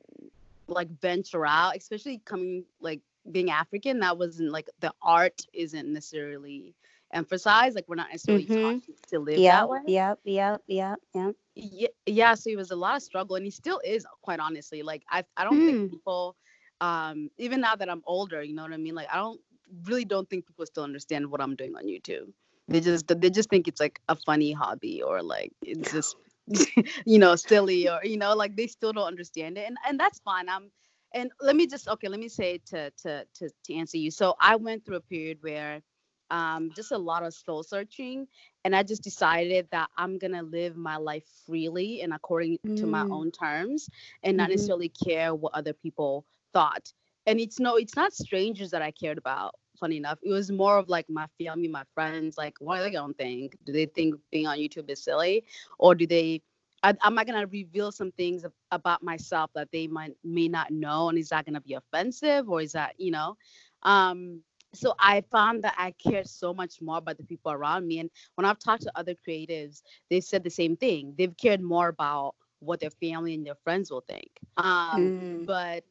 like 0.67 0.89
venture 1.01 1.45
out 1.45 1.75
especially 1.75 2.21
coming 2.25 2.63
like 2.81 3.01
being 3.31 3.49
african 3.51 3.99
that 3.99 4.17
wasn't 4.17 4.51
like 4.51 4.69
the 4.79 4.93
art 5.01 5.41
isn't 5.53 5.91
necessarily 5.91 6.75
emphasized 7.13 7.75
like 7.75 7.85
we're 7.87 7.95
not 7.95 8.09
necessarily 8.11 8.47
taught 8.47 8.75
to, 9.09 9.19
live 9.19 9.43
Yep, 9.43 9.47
that 9.47 9.69
way 9.69 9.79
yep, 9.87 10.19
yep, 10.25 10.61
yep, 10.67 10.99
yep. 11.13 11.35
yeah, 11.55 11.87
yeah 12.05 12.33
so 12.35 12.49
it 12.49 12.57
was 12.57 12.71
a 12.71 12.75
lot 12.75 12.95
of 12.95 13.03
struggle 13.03 13.35
and 13.35 13.45
he 13.45 13.51
still 13.51 13.79
is 13.85 14.05
quite 14.21 14.39
honestly 14.39 14.81
like 14.81 15.03
i 15.09 15.23
i 15.37 15.43
don't 15.43 15.63
Hmm. 15.63 15.65
think 15.65 15.81
people 15.89 16.35
um 16.81 17.29
even 17.37 17.61
now 17.61 17.75
that 17.75 17.89
i'm 17.89 18.03
older 18.05 18.41
you 18.41 18.53
know 18.53 18.63
what 18.63 18.73
i 18.73 18.77
mean 18.77 18.95
like 18.95 19.07
i 19.11 19.17
don't 19.17 19.39
really 19.85 20.05
don't 20.05 20.29
think 20.29 20.47
people 20.47 20.65
still 20.65 20.83
understand 20.83 21.29
what 21.29 21.41
i'm 21.41 21.55
doing 21.55 21.75
on 21.75 21.85
youtube 21.85 22.31
they 22.67 22.79
just 22.79 23.07
they 23.07 23.29
just 23.29 23.49
think 23.49 23.67
it's 23.67 23.79
like 23.79 23.99
a 24.09 24.15
funny 24.15 24.51
hobby 24.51 25.01
or 25.01 25.21
like 25.21 25.51
it's 25.63 25.91
just 25.91 26.15
you 27.05 27.19
know 27.19 27.35
silly 27.35 27.89
or 27.89 27.99
you 28.03 28.17
know 28.17 28.35
like 28.35 28.55
they 28.55 28.67
still 28.67 28.93
don't 28.93 29.07
understand 29.07 29.57
it 29.57 29.67
and 29.67 29.77
and 29.87 29.99
that's 29.99 30.19
fine 30.19 30.49
i'm 30.49 30.71
and 31.13 31.31
let 31.41 31.55
me 31.55 31.67
just 31.67 31.87
okay 31.87 32.07
let 32.07 32.19
me 32.19 32.27
say 32.27 32.57
to 32.65 32.91
to 32.91 33.25
to, 33.35 33.49
to 33.63 33.73
answer 33.75 33.97
you. 33.97 34.11
So 34.11 34.35
i 34.39 34.55
went 34.55 34.85
through 34.85 34.97
a 34.97 35.01
period 35.01 35.39
where 35.41 35.81
um 36.29 36.71
just 36.75 36.91
a 36.91 36.97
lot 36.97 37.23
of 37.23 37.33
soul 37.33 37.63
searching 37.63 38.27
and 38.63 38.75
i 38.75 38.83
just 38.83 39.03
decided 39.03 39.67
that 39.71 39.89
i'm 39.97 40.17
gonna 40.17 40.41
live 40.43 40.75
my 40.75 40.97
life 40.97 41.25
freely 41.45 42.01
and 42.01 42.13
according 42.13 42.57
to 42.75 42.87
my 42.87 43.03
Mm. 43.03 43.11
own 43.11 43.31
terms 43.31 43.89
and 44.23 44.37
not 44.37 44.49
Mhm. 44.49 44.49
necessarily 44.49 44.89
care 44.89 45.33
what 45.35 45.53
other 45.53 45.73
people 45.73 46.25
thought. 46.53 46.93
And 47.25 47.39
it's 47.39 47.59
no 47.59 47.75
it's 47.75 47.95
not 47.95 48.13
strangers 48.13 48.71
that 48.71 48.81
i 48.81 48.91
cared 48.91 49.17
about 49.17 49.55
funny 49.79 49.97
enough. 49.97 50.19
It 50.23 50.29
was 50.31 50.51
more 50.51 50.77
of 50.77 50.89
like 50.89 51.09
my 51.09 51.27
family 51.41 51.67
my 51.67 51.83
friends 51.93 52.37
like 52.37 52.55
what 52.59 52.79
are 52.79 52.83
they 52.83 52.91
gonna 52.91 53.13
think? 53.13 53.57
Do 53.65 53.71
they 53.73 53.85
think 53.85 54.15
being 54.31 54.47
on 54.47 54.57
youtube 54.57 54.89
is 54.89 55.03
silly? 55.03 55.43
Or 55.79 55.95
do 55.95 56.05
they 56.07 56.41
I, 56.83 56.95
am 57.03 57.17
I 57.17 57.23
gonna 57.25 57.47
reveal 57.47 57.91
some 57.91 58.11
things 58.11 58.45
about 58.71 59.03
myself 59.03 59.51
that 59.55 59.71
they 59.71 59.87
might 59.87 60.13
may 60.23 60.47
not 60.47 60.71
know, 60.71 61.09
and 61.09 61.17
is 61.17 61.29
that 61.29 61.45
gonna 61.45 61.61
be 61.61 61.73
offensive, 61.73 62.49
or 62.49 62.61
is 62.61 62.73
that 62.73 62.95
you 62.99 63.11
know? 63.11 63.35
Um, 63.83 64.41
so 64.73 64.93
I 64.99 65.21
found 65.21 65.63
that 65.63 65.75
I 65.77 65.91
cared 65.91 66.27
so 66.27 66.53
much 66.53 66.81
more 66.81 66.97
about 66.97 67.17
the 67.17 67.23
people 67.23 67.51
around 67.51 67.87
me, 67.87 67.99
and 67.99 68.09
when 68.35 68.45
I've 68.45 68.59
talked 68.59 68.83
to 68.83 68.91
other 68.95 69.15
creatives, 69.15 69.81
they've 70.09 70.23
said 70.23 70.43
the 70.43 70.49
same 70.49 70.75
thing. 70.75 71.13
They've 71.17 71.35
cared 71.35 71.61
more 71.61 71.87
about 71.89 72.35
what 72.59 72.79
their 72.79 72.91
family 72.91 73.33
and 73.35 73.45
their 73.45 73.55
friends 73.63 73.91
will 73.91 74.03
think. 74.07 74.29
Um, 74.57 75.13
Mm. 75.17 75.45
but 75.45 75.83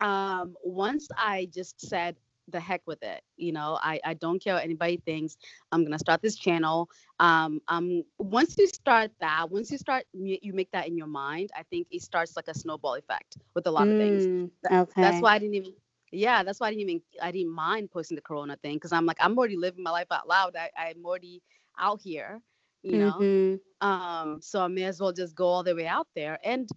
um, 0.00 0.56
once 0.64 1.08
I 1.16 1.48
just 1.52 1.80
said 1.80 2.16
the 2.50 2.60
heck 2.60 2.82
with 2.86 3.02
it, 3.02 3.22
you 3.36 3.52
know, 3.52 3.78
I, 3.82 4.00
I 4.04 4.14
don't 4.14 4.42
care 4.42 4.54
what 4.54 4.64
anybody 4.64 4.98
thinks. 5.04 5.36
I'm 5.72 5.84
gonna 5.84 5.98
start 5.98 6.22
this 6.22 6.36
channel. 6.36 6.88
Um, 7.20 7.60
um, 7.68 8.02
once 8.18 8.56
you 8.58 8.66
start 8.66 9.10
that, 9.20 9.50
once 9.50 9.70
you 9.70 9.78
start, 9.78 10.04
you, 10.12 10.52
make 10.52 10.70
that 10.72 10.86
in 10.88 10.96
your 10.96 11.06
mind. 11.06 11.50
I 11.56 11.62
think 11.64 11.88
it 11.90 12.02
starts 12.02 12.36
like 12.36 12.48
a 12.48 12.54
snowball 12.54 12.94
effect 12.94 13.38
with 13.54 13.66
a 13.66 13.70
lot 13.70 13.88
of 13.88 13.96
things. 13.96 14.28
Mm, 14.34 14.50
okay. 14.70 14.96
That's 15.00 15.20
why 15.20 15.34
I 15.34 15.38
didn't 15.38 15.54
even. 15.54 15.72
Yeah, 16.12 16.42
that's 16.42 16.60
why 16.60 16.68
I 16.68 16.70
didn't 16.70 16.88
even. 16.88 17.02
I 17.22 17.30
didn't 17.32 17.52
mind 17.54 17.90
posting 17.90 18.16
the 18.16 18.22
Corona 18.22 18.56
thing 18.56 18.74
because 18.76 18.92
I'm 18.92 19.06
like 19.06 19.18
I'm 19.20 19.36
already 19.38 19.56
living 19.56 19.82
my 19.82 19.90
life 19.90 20.08
out 20.10 20.28
loud. 20.28 20.56
I, 20.56 20.70
I'm 20.76 21.04
already 21.04 21.42
out 21.78 22.00
here, 22.02 22.40
you 22.82 22.98
know. 22.98 23.26
Mhm. 23.26 23.60
Um, 23.80 24.40
so 24.40 24.60
I 24.62 24.68
may 24.68 24.84
as 24.84 25.00
well 25.00 25.12
just 25.12 25.34
go 25.34 25.46
all 25.46 25.62
the 25.64 25.74
way 25.74 25.86
out 25.86 26.08
there. 26.14 26.38
And 26.44 26.68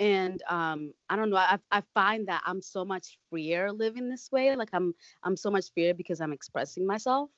and 0.00 0.42
um, 0.50 0.94
I 1.10 1.16
don't 1.16 1.30
know. 1.30 1.36
I 1.38 1.58
I 1.72 1.82
find 1.94 2.28
that 2.28 2.42
I'm 2.46 2.62
so 2.62 2.84
much 2.84 3.18
freer 3.30 3.72
living 3.72 4.10
this 4.10 4.32
way. 4.32 4.56
Like 4.56 4.70
I'm 4.74 4.94
I'm 5.24 5.36
so 5.36 5.50
much 5.50 5.72
freer 5.74 5.94
because 5.94 6.20
I'm 6.20 6.32
expressing 6.32 6.86
myself, 6.86 7.30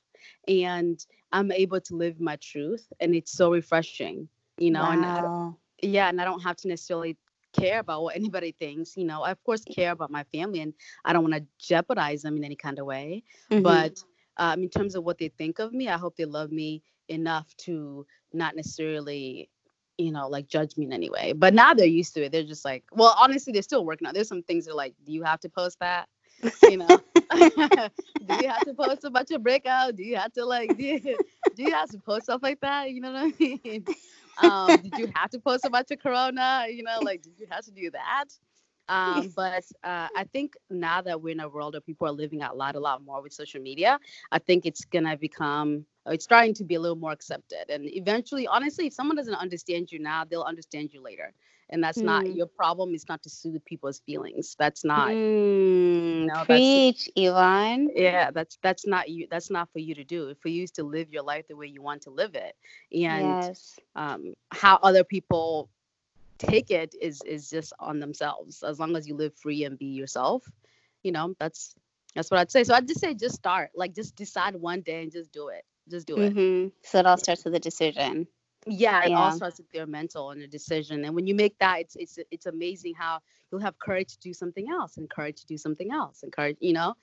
and 0.47 1.05
I'm 1.33 1.51
able 1.51 1.81
to 1.81 1.95
live 1.95 2.21
my 2.21 2.37
truth, 2.37 2.93
and 3.01 3.15
it's 3.15 3.31
so 3.33 3.51
refreshing, 3.51 4.29
you 4.57 4.71
know. 4.71 4.91
And 4.91 5.05
wow. 5.05 5.59
yeah, 5.81 6.09
and 6.09 6.21
I 6.21 6.25
don't 6.25 6.41
have 6.41 6.57
to 6.57 6.69
necessarily 6.69 7.17
care 7.53 7.79
about 7.79 8.03
what 8.03 8.15
anybody 8.15 8.51
thinks. 8.51 8.97
You 8.97 9.05
know, 9.05 9.23
I 9.23 9.31
of 9.31 9.43
course 9.43 9.63
care 9.65 9.91
about 9.91 10.11
my 10.11 10.23
family, 10.23 10.61
and 10.61 10.73
I 11.05 11.13
don't 11.13 11.23
want 11.23 11.35
to 11.35 11.45
jeopardize 11.59 12.23
them 12.23 12.37
in 12.37 12.43
any 12.43 12.55
kind 12.55 12.79
of 12.79 12.85
way 12.85 13.23
Mhm. 13.51 13.63
but 13.63 14.03
um, 14.37 14.63
in 14.63 14.69
terms 14.69 14.95
of 14.95 15.03
what 15.03 15.19
they 15.19 15.29
think 15.29 15.59
of 15.59 15.73
me, 15.73 15.89
I 15.89 15.97
hope 15.97 16.15
they 16.17 16.25
love 16.25 16.51
me 16.51 16.83
enough 17.09 17.55
to 17.57 18.05
not 18.33 18.55
necessarily, 18.55 19.49
you 19.97 20.11
know, 20.11 20.27
like 20.27 20.47
judge 20.47 20.77
me 20.77 20.85
in 20.85 20.93
any 20.93 21.09
way. 21.09 21.33
But 21.33 21.53
now 21.53 21.73
they're 21.73 21.85
used 21.85 22.13
to 22.15 22.23
it. 22.25 22.31
They're 22.31 22.43
just 22.43 22.65
like, 22.65 22.83
well, 22.91 23.15
honestly, 23.19 23.53
they're 23.53 23.61
still 23.61 23.85
working 23.85 24.07
on. 24.07 24.13
There's 24.13 24.27
some 24.27 24.43
things 24.43 24.65
they're 24.65 24.73
like, 24.73 24.95
do 25.05 25.11
you 25.11 25.23
have 25.23 25.39
to 25.41 25.49
post 25.49 25.79
that? 25.79 26.07
You 26.65 26.77
know, 26.77 26.99
do 27.31 28.35
you 28.35 28.47
have 28.47 28.63
to 28.65 28.73
post 28.73 29.03
about 29.03 29.29
your 29.29 29.39
breakout? 29.39 29.95
Do 29.95 30.03
you 30.03 30.15
have 30.17 30.33
to 30.33 30.45
like, 30.45 30.75
do 30.77 30.83
you, 30.83 31.17
do 31.53 31.63
you 31.63 31.73
have 31.73 31.89
to 31.89 31.99
post 31.99 32.25
stuff 32.25 32.41
like 32.43 32.59
that? 32.61 32.91
You 32.91 33.01
know 33.01 33.11
what 33.13 33.33
I 33.39 33.59
mean? 33.63 33.87
Um, 34.37 34.81
did 34.81 34.97
you 34.97 35.07
have 35.15 35.29
to 35.31 35.39
post 35.39 35.65
about 35.65 35.89
your 35.89 35.97
corona? 35.97 36.65
You 36.69 36.83
know, 36.83 36.99
like, 37.01 37.21
did 37.21 37.39
you 37.39 37.47
have 37.49 37.65
to 37.65 37.71
do 37.71 37.91
that? 37.91 38.25
Um, 38.89 39.29
but 39.35 39.63
uh, 39.83 40.07
I 40.15 40.25
think 40.31 40.55
now 40.69 41.01
that 41.01 41.21
we're 41.21 41.31
in 41.31 41.39
a 41.39 41.47
world 41.49 41.73
where 41.73 41.81
people 41.81 42.07
are 42.07 42.11
living 42.11 42.41
out 42.41 42.57
loud 42.57 42.75
a 42.75 42.79
lot 42.79 43.03
more 43.03 43.21
with 43.21 43.33
social 43.33 43.61
media, 43.61 43.99
I 44.31 44.39
think 44.39 44.65
it's 44.65 44.85
gonna 44.85 45.15
become 45.17 45.85
it's 46.11 46.25
starting 46.25 46.53
to 46.55 46.63
be 46.63 46.75
a 46.75 46.79
little 46.79 46.97
more 46.97 47.11
accepted. 47.11 47.69
And 47.69 47.85
eventually, 47.85 48.45
honestly, 48.47 48.87
if 48.87 48.93
someone 48.93 49.15
doesn't 49.15 49.35
understand 49.35 49.91
you 49.91 49.99
now, 49.99 50.25
they'll 50.25 50.41
understand 50.41 50.93
you 50.93 51.01
later. 51.01 51.33
And 51.69 51.81
that's 51.83 51.97
not 51.97 52.25
Mm. 52.25 52.35
your 52.35 52.45
problem. 52.47 52.93
It's 52.93 53.07
not 53.07 53.23
to 53.23 53.29
soothe 53.29 53.63
people's 53.65 53.99
feelings. 53.99 54.55
That's 54.59 54.83
not. 54.83 55.09
Mm, 55.11 56.25
No, 56.27 56.33
that's- 56.33 56.45
preach, 56.45 57.09
Yvonne. 57.15 57.89
Yeah, 57.95 58.31
that's 58.31 58.57
that's 58.61 58.85
not 58.85 59.09
you. 59.09 59.27
That's 59.31 59.49
not 59.49 59.71
for 59.71 59.79
you 59.79 59.95
to 59.95 60.03
do. 60.03 60.35
For 60.35 60.49
you 60.49 60.63
is 60.63 60.71
to 60.71 60.83
live 60.83 61.09
your 61.11 61.23
life 61.23 61.47
the 61.47 61.55
way 61.55 61.67
you 61.67 61.81
want 61.81 62.01
to 62.03 62.09
live 62.11 62.35
it. 62.35 62.55
And 62.91 63.43
yes. 63.43 63.79
um, 63.95 64.33
how 64.51 64.77
other 64.83 65.03
people 65.03 65.69
take 66.37 66.69
it 66.71 66.93
is 67.01 67.21
is 67.25 67.49
just 67.49 67.71
on 67.79 67.99
themselves 67.99 68.63
as 68.63 68.79
long 68.79 68.95
as 68.97 69.07
you 69.07 69.15
live 69.15 69.33
free 69.37 69.63
and 69.63 69.77
be 69.77 69.85
yourself 69.85 70.43
you 71.03 71.11
know 71.11 71.33
that's 71.39 71.75
that's 72.15 72.29
what 72.31 72.39
i'd 72.39 72.51
say 72.51 72.63
so 72.63 72.73
i'd 72.73 72.87
just 72.87 72.99
say 72.99 73.13
just 73.13 73.35
start 73.35 73.69
like 73.75 73.93
just 73.93 74.15
decide 74.15 74.55
one 74.55 74.81
day 74.81 75.03
and 75.03 75.11
just 75.11 75.31
do 75.31 75.47
it 75.49 75.63
just 75.89 76.07
do 76.07 76.19
it 76.19 76.33
hmm 76.33 76.67
So 76.83 76.99
it 76.99 77.05
all 77.05 77.17
starts 77.17 77.45
with 77.45 77.55
a 77.55 77.59
decision. 77.59 78.27
yeah 78.67 79.05
it 79.05 79.13
all 79.13 79.31
starts 79.31 79.57
with 79.59 79.67
your 79.73 79.85
mental 79.85 80.31
and 80.31 80.39
your 80.39 80.47
decision 80.47 81.03
and 81.05 81.15
when 81.15 81.27
you 81.27 81.35
make 81.35 81.57
that 81.59 81.79
it's 81.79 81.95
it's 81.95 82.17
it's 82.31 82.45
amazing 82.45 82.93
how 82.95 83.19
you'll 83.51 83.61
have 83.61 83.77
courage 83.79 84.13
to 84.13 84.19
do 84.19 84.33
something 84.33 84.69
else 84.69 84.97
and 84.97 85.09
courage 85.09 85.37
to 85.41 85.45
do 85.45 85.57
something 85.57 85.91
else 85.91 86.23
and 86.23 86.31
courage 86.31 86.57
you 86.59 86.73
know 86.73 86.93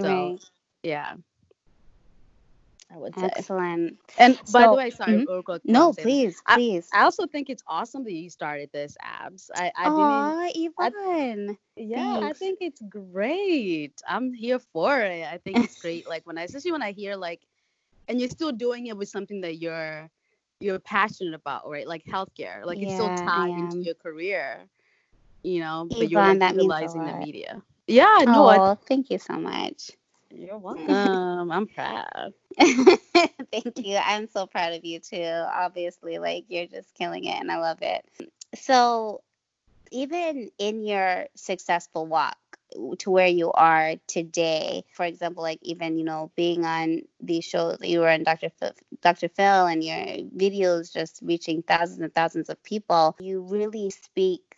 so 0.00 0.04
right. 0.08 0.38
yeah 0.82 1.14
i 2.92 2.98
would 2.98 3.16
say 3.18 3.26
Excellent. 3.26 3.98
and 4.18 4.38
by 4.52 4.66
the 4.66 4.76
way 4.76 4.90
sorry 4.90 5.18
Mhm. 5.18 5.24
quick 5.24 5.62
No, 5.64 5.88
before 5.88 5.88
I 5.88 5.90
say 5.92 6.04
this, 6.04 6.12
please, 6.12 6.42
I- 6.46 6.54
please. 6.56 6.88
i 6.92 7.02
also 7.02 7.26
think 7.26 7.50
it's 7.50 7.62
awesome 7.66 8.04
that 8.04 8.12
you 8.12 8.30
started 8.30 8.70
this 8.72 8.96
abs 9.02 9.50
i 9.54 9.72
i 9.76 9.88
didn't 9.90 10.36
Aw, 10.36 10.50
Yvonne. 10.54 11.58
Yeah, 11.76 12.18
I 12.22 12.32
think 12.32 12.58
it's 12.60 12.82
great. 12.88 14.00
I'm 14.08 14.32
here 14.32 14.58
for 14.58 15.00
it. 15.00 15.26
I 15.26 15.38
think 15.38 15.62
it's 15.62 15.76
great. 15.76 16.06
Like 16.08 16.26
when 16.26 16.38
I, 16.38 16.44
especially 16.44 16.72
when 16.72 16.82
I 16.82 16.92
hear 16.92 17.16
like, 17.16 17.40
and 18.08 18.20
you're 18.20 18.28
still 18.28 18.52
doing 18.52 18.86
it 18.86 18.96
with 18.96 19.08
something 19.08 19.40
that 19.42 19.56
you're, 19.58 20.10
you're 20.60 20.78
passionate 20.78 21.34
about, 21.34 21.68
right? 21.68 21.86
Like 21.86 22.04
healthcare. 22.04 22.64
Like 22.64 22.82
it's 22.82 22.92
still 22.92 23.10
Yeah, 23.10 23.24
tied 23.24 23.56
into 23.56 23.76
your 23.80 23.94
career, 23.94 24.68
you 25.42 25.60
know. 25.60 25.90
But 25.98 26.08
you're 26.10 26.22
Yvonne, 26.22 26.24
like 26.24 26.40
that 26.40 26.56
utilizing 26.56 27.04
the 27.04 27.14
media. 27.14 27.62
Yeah, 27.86 28.24
no, 28.26 28.48
I, 28.48 28.60
oh, 28.60 28.76
thank 28.86 29.10
you 29.10 29.18
so 29.18 29.34
much. 29.34 29.90
you're 30.30 30.58
welcome. 30.58 31.50
I'm 31.50 31.66
proud. 31.66 32.32
Thank 33.52 33.84
you. 33.84 33.96
I'm 33.96 34.26
so 34.28 34.46
proud 34.46 34.72
of 34.74 34.84
you 34.84 35.00
too. 35.00 35.22
Obviously, 35.24 36.18
like 36.18 36.46
you're 36.48 36.66
just 36.66 36.94
killing 36.94 37.24
it 37.24 37.40
and 37.40 37.50
I 37.50 37.58
love 37.58 37.78
it. 37.82 38.04
So, 38.54 39.22
even 39.90 40.50
in 40.58 40.82
your 40.84 41.26
successful 41.36 42.06
walk 42.06 42.38
to 42.98 43.10
where 43.10 43.26
you 43.26 43.52
are 43.52 43.94
today, 44.06 44.84
for 44.92 45.04
example, 45.04 45.42
like 45.42 45.58
even, 45.62 45.96
you 45.98 46.04
know, 46.04 46.30
being 46.36 46.64
on 46.64 47.02
these 47.20 47.44
shows, 47.44 47.78
you 47.82 48.00
were 48.00 48.08
on 48.10 48.22
Dr. 48.24 48.50
Phil, 48.50 48.72
Dr. 49.00 49.28
Phil 49.28 49.66
and 49.66 49.82
your 49.84 49.96
videos 50.36 50.92
just 50.92 51.20
reaching 51.22 51.62
thousands 51.62 52.00
and 52.00 52.14
thousands 52.14 52.48
of 52.48 52.62
people, 52.62 53.16
you 53.20 53.40
really 53.42 53.90
speak 53.90 54.56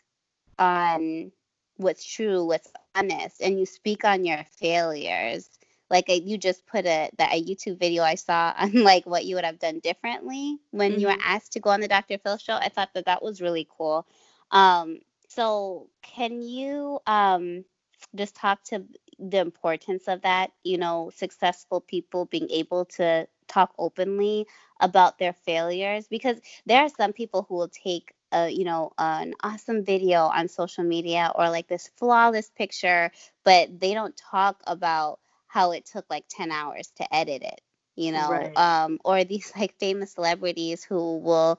on 0.59 1.33
what's 1.77 2.05
true, 2.05 2.45
what's 2.45 2.71
honest, 2.95 3.41
and 3.41 3.59
you 3.59 3.67
speak 3.67 4.05
on 4.05 4.25
your 4.25 4.45
failures 4.59 5.49
like 5.91 6.09
uh, 6.11 6.15
you 6.15 6.37
just 6.39 6.67
put 6.67 6.85
a 6.87 7.11
that 7.19 7.33
a 7.33 7.43
YouTube 7.43 7.79
video 7.79 8.03
I 8.03 8.15
saw 8.17 8.53
on 8.59 8.73
like 8.85 9.07
what 9.07 9.25
you 9.25 9.37
would 9.37 9.45
have 9.45 9.59
done 9.59 9.81
differently 9.81 10.59
when 10.71 10.99
you 10.99 11.07
were 11.07 11.17
Mhm. 11.17 11.23
asked 11.25 11.53
to 11.53 11.61
go 11.61 11.71
on 11.71 11.81
the 11.81 11.89
Dr. 11.89 12.19
Phil 12.19 12.37
show. 12.39 12.55
I 12.55 12.69
thought 12.69 12.91
that 12.95 13.07
that 13.07 13.23
was 13.23 13.41
really 13.41 13.67
cool. 13.77 14.07
Um, 14.51 15.01
so 15.29 15.89
can 16.03 16.43
you 16.43 17.01
um 17.07 17.65
just 18.15 18.35
talk 18.37 18.63
to 18.65 18.85
the 19.19 19.39
importance 19.39 20.09
of 20.09 20.23
that, 20.23 20.51
you 20.65 20.79
know, 20.79 21.11
successful 21.15 21.81
people 21.81 22.25
being 22.27 22.49
able 22.51 22.85
to 22.85 23.27
talk 23.49 23.73
openly 23.79 24.47
about 24.81 25.19
their 25.19 25.33
failures 25.33 26.07
because 26.09 26.41
there 26.67 26.83
are 26.83 26.89
some 26.89 27.13
people 27.13 27.45
who 27.49 27.55
will 27.57 27.69
take 27.69 28.13
a 28.33 28.49
you 28.51 28.65
know 28.65 28.93
an 28.99 29.35
awesome 29.43 29.85
video 29.85 30.21
on 30.23 30.49
social 30.49 30.85
media 30.85 31.33
or 31.35 31.49
like 31.51 31.67
this 31.69 31.89
flawless 31.97 32.51
picture 32.51 33.11
but 33.45 33.81
they 33.81 33.95
don't 33.95 34.17
talk 34.17 34.61
about 34.67 35.19
how 35.47 35.73
it 35.73 35.85
took 35.87 36.05
like 36.11 36.25
10 36.29 36.51
hours 36.51 36.91
to 36.97 37.15
edit 37.15 37.43
it 37.43 37.61
you 37.97 38.13
know 38.13 38.51
right. 38.51 38.53
um 38.57 38.99
or 39.05 39.25
these 39.25 39.53
like 39.59 39.75
famous 39.79 40.13
celebrities 40.13 40.85
who 40.85 41.19
will 41.19 41.59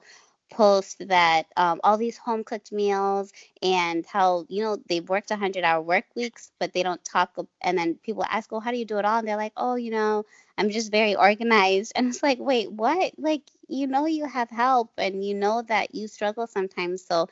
post 0.50 1.06
that 1.08 1.46
um, 1.56 1.80
all 1.84 1.96
these 1.96 2.16
home 2.18 2.44
cooked 2.44 2.72
meals 2.72 3.32
and 3.62 4.04
how 4.06 4.44
you 4.48 4.62
know 4.62 4.78
they've 4.88 5.08
worked 5.08 5.30
100 5.30 5.64
hour 5.64 5.80
work 5.80 6.04
weeks 6.16 6.50
but 6.58 6.72
they 6.72 6.82
don't 6.82 7.04
talk 7.04 7.36
and 7.62 7.78
then 7.78 7.94
people 8.02 8.24
ask 8.28 8.50
well 8.50 8.60
how 8.60 8.70
do 8.70 8.76
you 8.78 8.84
do 8.84 8.98
it 8.98 9.04
all? 9.04 9.18
And 9.18 9.28
they're 9.28 9.36
like 9.36 9.52
oh 9.56 9.76
you 9.76 9.90
know 9.90 10.24
i'm 10.58 10.70
just 10.70 10.90
very 10.90 11.14
organized. 11.16 11.92
And 11.96 12.08
it's 12.08 12.22
like 12.22 12.38
wait 12.40 12.70
what? 12.72 13.12
Like 13.18 13.42
you 13.68 13.86
know 13.86 14.06
you 14.06 14.26
have 14.26 14.50
help 14.50 14.90
and 14.98 15.24
you 15.24 15.34
know 15.34 15.62
that 15.62 15.94
you 15.94 16.08
struggle 16.08 16.46
sometimes. 16.46 17.04
So 17.04 17.28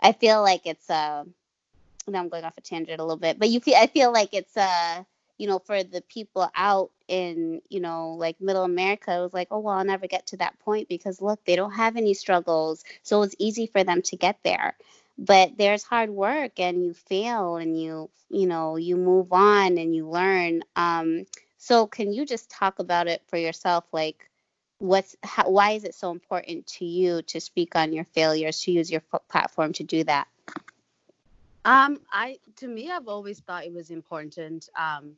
i 0.00 0.12
feel 0.12 0.42
like 0.42 0.66
it's 0.66 0.88
uh 0.90 1.24
i'm 2.14 2.28
going 2.28 2.44
off 2.44 2.56
a 2.58 2.60
tangent 2.60 3.00
a 3.00 3.04
little 3.04 3.16
bit 3.16 3.38
but 3.38 3.48
you 3.48 3.60
feel 3.60 3.76
i 3.76 3.86
feel 3.86 4.12
like 4.12 4.34
it's 4.34 4.56
uh 4.56 5.02
you 5.40 5.46
know, 5.46 5.58
for 5.58 5.82
the 5.82 6.02
people 6.02 6.50
out 6.54 6.90
in, 7.08 7.62
you 7.70 7.80
know, 7.80 8.10
like 8.10 8.38
middle 8.42 8.62
America, 8.62 9.16
it 9.16 9.22
was 9.22 9.32
like, 9.32 9.48
oh, 9.50 9.60
well, 9.60 9.78
I'll 9.78 9.84
never 9.86 10.06
get 10.06 10.26
to 10.26 10.36
that 10.36 10.58
point 10.58 10.86
because 10.86 11.22
look, 11.22 11.42
they 11.46 11.56
don't 11.56 11.72
have 11.72 11.96
any 11.96 12.12
struggles. 12.12 12.84
So 13.02 13.22
it's 13.22 13.34
easy 13.38 13.66
for 13.66 13.82
them 13.82 14.02
to 14.02 14.16
get 14.16 14.36
there. 14.42 14.76
But 15.16 15.56
there's 15.56 15.82
hard 15.82 16.10
work 16.10 16.60
and 16.60 16.84
you 16.84 16.92
fail 16.92 17.56
and 17.56 17.80
you, 17.80 18.10
you 18.28 18.46
know, 18.46 18.76
you 18.76 18.96
move 18.96 19.32
on 19.32 19.78
and 19.78 19.96
you 19.96 20.10
learn. 20.10 20.62
Um, 20.76 21.24
so 21.56 21.86
can 21.86 22.12
you 22.12 22.26
just 22.26 22.50
talk 22.50 22.78
about 22.78 23.08
it 23.08 23.22
for 23.26 23.38
yourself? 23.38 23.86
Like, 23.92 24.28
what's, 24.76 25.16
how, 25.22 25.48
why 25.48 25.70
is 25.70 25.84
it 25.84 25.94
so 25.94 26.10
important 26.10 26.66
to 26.66 26.84
you 26.84 27.22
to 27.22 27.40
speak 27.40 27.76
on 27.76 27.94
your 27.94 28.04
failures, 28.04 28.60
to 28.64 28.72
use 28.72 28.90
your 28.90 29.02
platform 29.30 29.72
to 29.72 29.84
do 29.84 30.04
that? 30.04 30.28
Um, 31.64 32.00
I 32.12 32.38
to 32.56 32.68
me, 32.68 32.90
I've 32.90 33.08
always 33.08 33.40
thought 33.40 33.64
it 33.64 33.72
was 33.72 33.90
important. 33.90 34.68
Um, 34.76 35.16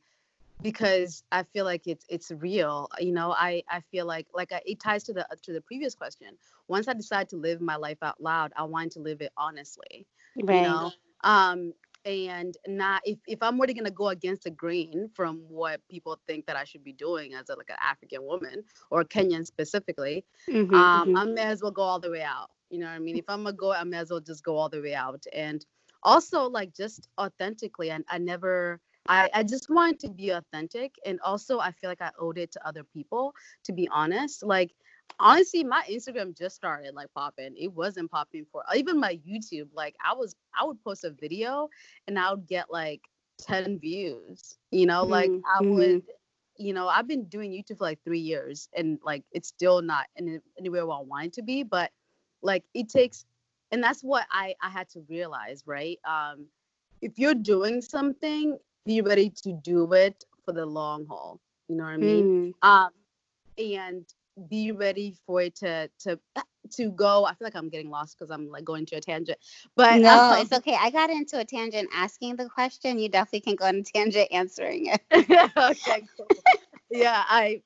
because 0.63 1.25
I 1.33 1.43
feel 1.43 1.65
like 1.65 1.87
it's 1.87 2.05
it's 2.09 2.31
real. 2.31 2.89
You 2.99 3.13
know, 3.13 3.33
I 3.33 3.63
I 3.69 3.81
feel 3.91 4.07
like 4.07 4.27
like 4.35 4.53
I, 4.53 4.63
it 4.65 4.81
ties 4.81 5.03
to 5.05 5.13
the 5.13 5.27
to 5.43 5.53
the 5.53 5.61
previous 5.61 5.95
question. 5.95 6.29
Once 6.69 6.89
I 6.89 6.95
decide 6.95 7.29
to 7.31 7.37
live 7.37 7.61
my 7.61 7.77
life 7.77 7.99
out 8.03 8.21
loud, 8.21 8.53
I 8.57 8.65
want 8.65 8.93
to 8.93 9.01
live 9.01 9.21
it 9.21 9.33
honestly. 9.37 10.07
Right. 10.43 10.57
You 10.57 10.63
know, 10.63 10.93
um, 11.25 11.73
and 12.05 12.57
not 12.67 13.03
if 13.05 13.19
if 13.27 13.43
I'm 13.43 13.61
really 13.61 13.75
gonna 13.75 13.91
go 13.91 14.09
against 14.09 14.45
the 14.45 14.51
grain 14.51 15.11
from 15.15 15.43
what 15.49 15.81
people 15.89 16.19
think 16.27 16.47
that 16.47 16.57
I 16.57 16.65
should 16.65 16.85
be 16.85 16.93
doing 16.93 17.35
as 17.35 17.49
a, 17.49 17.57
like 17.57 17.71
an 17.71 17.77
African 17.81 18.23
woman 18.23 18.65
or 18.91 19.05
Kenyan 19.05 19.47
specifically, 19.47 20.25
mm-hmm, 20.49 20.75
um, 20.75 21.09
mm-hmm. 21.09 21.17
I 21.17 21.25
may 21.25 21.43
as 21.43 21.63
well 21.63 21.71
go 21.71 21.83
all 21.83 22.01
the 22.01 22.11
way 22.11 22.23
out. 22.23 22.51
You 22.71 22.79
know 22.79 22.87
what 22.87 22.95
I 22.95 22.99
mean? 23.01 23.17
If 23.17 23.27
I'm 23.29 23.45
gonna 23.45 23.57
go, 23.57 23.73
I 23.73 23.85
may 23.85 23.99
as 23.99 24.11
well 24.11 24.21
just 24.21 24.43
go 24.43 24.57
all 24.57 24.69
the 24.69 24.81
way 24.81 24.95
out. 24.95 25.25
And 25.33 25.65
also 26.03 26.49
like 26.49 26.75
just 26.75 27.09
authentically, 27.21 27.91
and 27.91 28.05
I, 28.09 28.17
I 28.17 28.19
never 28.19 28.81
I, 29.09 29.29
I 29.35 29.43
just 29.43 29.69
wanted 29.69 29.99
to 30.01 30.11
be 30.11 30.31
authentic. 30.31 30.95
And 31.05 31.21
also, 31.25 31.59
I 31.59 31.73
feel 31.73 31.91
like 31.91 32.03
I 32.03 32.11
owed 32.19 32.39
it 32.39 32.53
to 32.53 32.67
other 32.67 32.85
people, 32.85 33.35
to 33.65 33.73
be 33.73 33.89
honest. 33.89 34.43
Like, 34.43 34.73
honestly, 35.19 35.65
my 35.65 35.83
Instagram 35.91 36.37
just 36.37 36.55
started 36.55 36.95
like 36.95 37.09
popping. 37.15 37.55
It 37.57 37.73
wasn't 37.73 38.11
popping 38.11 38.47
for 38.53 38.63
even 38.75 38.99
my 39.01 39.19
YouTube. 39.29 39.69
Like, 39.75 39.97
I 40.05 40.15
was, 40.15 40.37
I 40.59 40.65
would 40.65 40.83
post 40.85 41.05
a 41.05 41.11
video 41.11 41.69
and 42.07 42.19
I 42.19 42.31
would 42.31 42.47
get 42.47 42.71
like 42.71 43.01
10 43.41 43.81
views, 43.81 44.57
you 44.71 44.87
know, 44.87 45.05
like 45.05 45.31
mm-hmm. 45.31 45.67
I 45.67 45.69
would, 45.69 46.03
you 46.57 46.73
know, 46.73 46.87
I've 46.87 47.09
been 47.09 47.25
doing 47.25 47.51
YouTube 47.51 47.79
for 47.79 47.85
like 47.85 47.99
three 48.05 48.21
years 48.21 48.69
and 48.77 48.99
like 49.05 49.25
it's 49.33 49.49
still 49.49 49.83
not 49.83 50.07
in, 50.17 50.41
anywhere 50.59 50.87
where 50.87 50.99
I 50.99 51.01
want 51.01 51.27
it 51.27 51.33
to 51.35 51.43
be. 51.43 51.65
But 51.65 51.91
like, 52.41 52.65
it 52.73 52.89
takes, 52.89 53.25
and 53.73 53.83
that's 53.83 54.03
what 54.03 54.27
I, 54.31 54.55
I 54.63 54.69
had 54.69 54.89
to 54.91 55.01
realize, 55.09 55.65
right? 55.67 55.99
Um, 56.05 56.47
if 57.01 57.19
you're 57.19 57.35
doing 57.35 57.83
something 57.83 58.59
be 58.85 59.01
ready 59.01 59.31
to 59.45 59.53
do 59.63 59.93
it 59.93 60.25
for 60.45 60.53
the 60.53 60.67
long 60.67 61.07
haul. 61.07 61.41
You 61.69 61.77
know 61.77 61.85
what 61.85 61.91
I 61.91 61.97
mean? 61.97 62.55
Mm. 62.63 62.69
Um, 62.69 62.91
and 63.59 64.05
be 64.49 64.73
ready 64.73 65.15
for 65.27 65.43
it 65.43 65.57
to 65.57 65.91
to 66.01 66.19
to 66.73 66.91
go. 66.91 67.25
I 67.25 67.35
feel 67.35 67.47
like 67.47 67.57
I'm 67.57 67.69
getting 67.69 67.91
lost 67.91 68.19
because 68.19 68.31
I'm 68.31 68.49
like 68.49 68.65
going 68.65 68.87
to 68.87 68.97
a 68.97 69.01
tangent. 69.01 69.39
But 69.77 70.01
no, 70.01 70.11
um, 70.11 70.41
it's 70.41 70.53
okay. 70.53 70.77
I 70.79 70.91
got 70.91 71.11
into 71.11 71.39
a 71.39 71.45
tangent 71.45 71.89
asking 71.95 72.37
the 72.37 72.49
question. 72.49 72.99
You 72.99 73.09
definitely 73.09 73.41
can 73.41 73.57
go 73.57 73.67
on 73.67 73.77
a 73.77 73.83
tangent 73.83 74.29
answering 74.31 74.87
it. 74.87 75.01
okay, 75.57 76.03
cool. 76.17 76.27
yeah, 76.91 77.23
I 77.29 77.63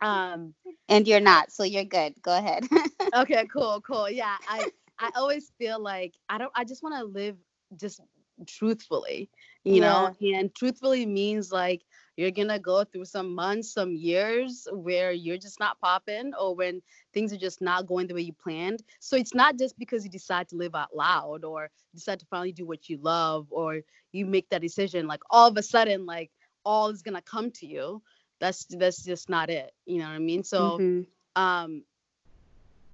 um 0.00 0.54
and 0.88 1.06
you're 1.06 1.20
not, 1.20 1.52
so 1.52 1.62
you're 1.62 1.84
good. 1.84 2.20
Go 2.22 2.36
ahead. 2.36 2.66
okay, 3.14 3.46
cool, 3.46 3.80
cool. 3.80 4.10
Yeah, 4.10 4.36
I 4.48 4.70
I 4.98 5.10
always 5.14 5.52
feel 5.58 5.80
like 5.80 6.14
I 6.28 6.38
don't 6.38 6.52
I 6.54 6.64
just 6.64 6.82
want 6.82 6.96
to 6.96 7.04
live 7.04 7.36
just 7.76 8.00
truthfully 8.46 9.28
you 9.64 9.74
yeah. 9.74 9.80
know 9.80 10.36
and 10.36 10.54
truthfully 10.54 11.06
means 11.06 11.52
like 11.52 11.82
you're 12.16 12.30
gonna 12.30 12.58
go 12.58 12.84
through 12.84 13.04
some 13.04 13.34
months 13.34 13.72
some 13.72 13.94
years 13.94 14.68
where 14.72 15.12
you're 15.12 15.38
just 15.38 15.58
not 15.58 15.80
popping 15.80 16.32
or 16.38 16.54
when 16.54 16.82
things 17.14 17.32
are 17.32 17.38
just 17.38 17.60
not 17.60 17.86
going 17.86 18.06
the 18.06 18.14
way 18.14 18.20
you 18.20 18.32
planned 18.32 18.82
so 19.00 19.16
it's 19.16 19.34
not 19.34 19.58
just 19.58 19.78
because 19.78 20.04
you 20.04 20.10
decide 20.10 20.48
to 20.48 20.56
live 20.56 20.74
out 20.74 20.94
loud 20.94 21.44
or 21.44 21.70
decide 21.94 22.18
to 22.18 22.26
finally 22.26 22.52
do 22.52 22.66
what 22.66 22.88
you 22.88 22.98
love 22.98 23.46
or 23.50 23.80
you 24.12 24.26
make 24.26 24.48
that 24.50 24.62
decision 24.62 25.06
like 25.06 25.20
all 25.30 25.48
of 25.48 25.56
a 25.56 25.62
sudden 25.62 26.04
like 26.06 26.30
all 26.64 26.88
is 26.88 27.02
gonna 27.02 27.22
come 27.22 27.50
to 27.50 27.66
you 27.66 28.02
that's 28.40 28.64
that's 28.64 29.04
just 29.04 29.28
not 29.28 29.48
it 29.50 29.72
you 29.86 29.98
know 29.98 30.06
what 30.06 30.14
i 30.14 30.18
mean 30.18 30.42
so 30.42 30.78
mm-hmm. 30.78 31.42
um 31.42 31.82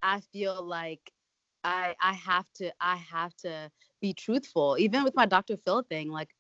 i 0.03 0.21
feel 0.33 0.63
like 0.63 1.13
i 1.65 1.95
i 2.01 2.13
have 2.13 2.47
to 2.55 2.71
i 2.81 2.97
have 2.97 3.35
to 3.37 3.71
be 4.01 4.13
truthful. 4.13 4.77
Even 4.79 5.05
with 5.05 5.15
my 5.15 5.27
Dr. 5.27 5.57
Phil 5.57 5.83
thing, 5.83 6.11
like 6.11 6.31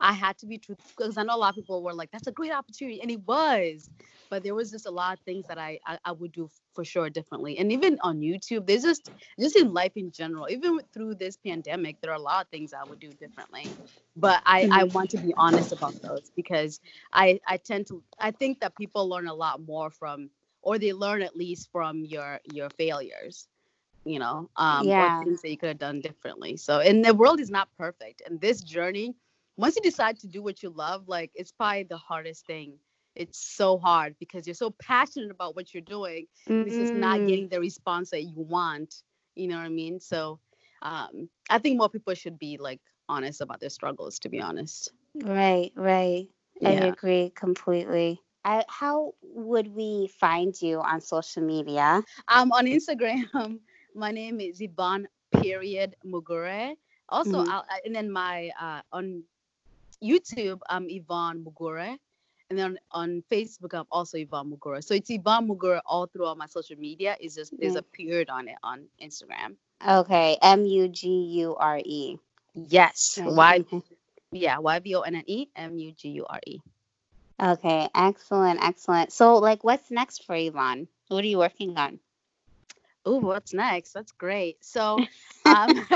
I 0.00 0.12
had 0.12 0.36
to 0.38 0.46
be 0.46 0.58
truthful 0.58 0.90
because 0.96 1.16
I 1.16 1.22
know 1.22 1.36
a 1.36 1.38
lot 1.38 1.50
of 1.50 1.56
people 1.56 1.82
were 1.82 1.94
like, 1.94 2.10
"That's 2.10 2.26
a 2.26 2.32
great 2.32 2.52
opportunity," 2.52 3.00
and 3.00 3.10
it 3.10 3.20
was. 3.26 3.88
But 4.28 4.42
there 4.42 4.54
was 4.54 4.70
just 4.70 4.86
a 4.86 4.90
lot 4.90 5.18
of 5.18 5.24
things 5.24 5.46
that 5.46 5.58
I 5.58 5.78
I, 5.86 5.98
I 6.04 6.12
would 6.12 6.32
do 6.32 6.50
for 6.74 6.84
sure 6.84 7.08
differently. 7.08 7.58
And 7.58 7.72
even 7.72 7.98
on 8.02 8.20
YouTube, 8.20 8.66
there's 8.66 8.82
just 8.82 9.10
just 9.40 9.56
in 9.56 9.72
life 9.72 9.92
in 9.96 10.10
general, 10.10 10.48
even 10.50 10.80
through 10.92 11.14
this 11.14 11.36
pandemic, 11.38 12.00
there 12.00 12.10
are 12.10 12.16
a 12.16 12.20
lot 12.20 12.44
of 12.44 12.50
things 12.50 12.74
I 12.74 12.84
would 12.84 13.00
do 13.00 13.10
differently. 13.10 13.66
But 14.16 14.42
I 14.44 14.62
I 14.70 14.82
mm-hmm. 14.84 14.92
want 14.92 15.10
to 15.10 15.18
be 15.18 15.32
honest 15.36 15.72
about 15.72 15.94
those 16.02 16.30
because 16.36 16.80
I 17.12 17.40
I 17.46 17.56
tend 17.56 17.86
to 17.88 18.02
I 18.18 18.32
think 18.32 18.60
that 18.60 18.76
people 18.76 19.08
learn 19.08 19.28
a 19.28 19.34
lot 19.34 19.60
more 19.66 19.90
from 19.90 20.30
or 20.60 20.78
they 20.78 20.92
learn 20.92 21.22
at 21.22 21.36
least 21.36 21.70
from 21.72 22.04
your 22.04 22.40
your 22.52 22.68
failures 22.70 23.48
you 24.06 24.18
know, 24.20 24.48
um, 24.56 24.86
yeah. 24.86 25.20
or 25.20 25.24
things 25.24 25.42
that 25.42 25.50
you 25.50 25.58
could 25.58 25.68
have 25.68 25.78
done 25.78 26.00
differently. 26.00 26.56
So, 26.56 26.78
and 26.78 27.04
the 27.04 27.12
world 27.12 27.40
is 27.40 27.50
not 27.50 27.68
perfect. 27.76 28.22
And 28.24 28.40
this 28.40 28.62
journey, 28.62 29.14
once 29.56 29.74
you 29.76 29.82
decide 29.82 30.18
to 30.20 30.28
do 30.28 30.42
what 30.42 30.62
you 30.62 30.70
love, 30.70 31.08
like 31.08 31.32
it's 31.34 31.52
probably 31.52 31.82
the 31.82 31.96
hardest 31.96 32.46
thing. 32.46 32.74
It's 33.16 33.38
so 33.38 33.78
hard 33.78 34.14
because 34.20 34.46
you're 34.46 34.54
so 34.54 34.74
passionate 34.80 35.30
about 35.30 35.56
what 35.56 35.74
you're 35.74 35.82
doing. 35.82 36.26
Mm-hmm. 36.48 36.68
It's 36.68 36.76
just 36.76 36.92
not 36.92 37.18
mm-hmm. 37.18 37.26
getting 37.26 37.48
the 37.48 37.60
response 37.60 38.10
that 38.10 38.22
you 38.22 38.34
want. 38.36 38.94
You 39.34 39.48
know 39.48 39.56
what 39.56 39.64
I 39.64 39.70
mean? 39.70 40.00
So, 40.00 40.38
um, 40.82 41.28
I 41.50 41.58
think 41.58 41.78
more 41.78 41.88
people 41.88 42.14
should 42.14 42.38
be 42.38 42.58
like 42.58 42.80
honest 43.08 43.40
about 43.40 43.60
their 43.60 43.70
struggles. 43.70 44.18
To 44.20 44.28
be 44.28 44.40
honest. 44.40 44.92
Right. 45.14 45.72
Right. 45.74 46.28
Yeah. 46.60 46.68
I 46.68 46.72
agree 46.86 47.32
completely. 47.34 48.20
I, 48.46 48.64
how 48.68 49.14
would 49.22 49.66
we 49.74 50.08
find 50.20 50.54
you 50.62 50.80
on 50.80 51.00
social 51.00 51.42
media? 51.42 52.00
Um, 52.28 52.52
on 52.52 52.66
Instagram, 52.66 53.24
my 53.96 54.12
name 54.12 54.40
is 54.40 54.60
Yvonne 54.60 55.08
period 55.40 55.96
Mugure. 56.04 56.76
Also, 57.08 57.44
mm-hmm. 57.44 57.84
and 57.84 57.94
then 57.94 58.10
my 58.10 58.50
uh, 58.60 58.82
on 58.92 59.22
YouTube, 60.02 60.60
I'm 60.68 60.86
Yvonne 60.88 61.44
Mugure. 61.44 61.96
And 62.48 62.58
then 62.58 62.78
on 62.92 63.24
Facebook, 63.30 63.74
I'm 63.74 63.86
also 63.90 64.18
Yvonne 64.18 64.50
Mugure. 64.52 64.84
So 64.84 64.94
it's 64.94 65.10
Yvonne 65.10 65.48
Mugure 65.48 65.80
all 65.84 66.06
throughout 66.06 66.38
my 66.38 66.46
social 66.46 66.76
media. 66.76 67.16
Is 67.20 67.34
just 67.34 67.52
there's 67.58 67.74
a 67.76 67.82
period 67.82 68.30
on 68.30 68.48
it 68.48 68.56
on 68.62 68.84
Instagram. 69.02 69.56
Okay, 69.86 70.38
M 70.42 70.64
U 70.64 70.88
G 70.88 71.08
U 71.42 71.56
R 71.56 71.80
E. 71.84 72.18
Yes, 72.54 73.18
Y. 73.20 73.64
Yeah, 74.32 74.58
Y 74.58 74.78
V 74.80 74.94
O 74.96 75.00
N 75.00 75.16
N 75.16 75.24
E 75.26 75.48
M 75.56 75.78
U 75.78 75.92
G 75.92 76.08
U 76.10 76.26
R 76.28 76.40
E. 76.46 76.58
Okay, 77.42 77.88
excellent, 77.94 78.62
excellent. 78.62 79.12
So, 79.12 79.36
like, 79.36 79.62
what's 79.62 79.90
next 79.90 80.24
for 80.24 80.34
Yvonne? 80.34 80.88
What 81.08 81.22
are 81.22 81.28
you 81.28 81.38
working 81.38 81.76
on? 81.76 82.00
Oh, 83.06 83.18
what's 83.20 83.54
next? 83.54 83.92
That's 83.92 84.12
great. 84.12 84.62
So, 84.62 84.98
um, 85.46 85.86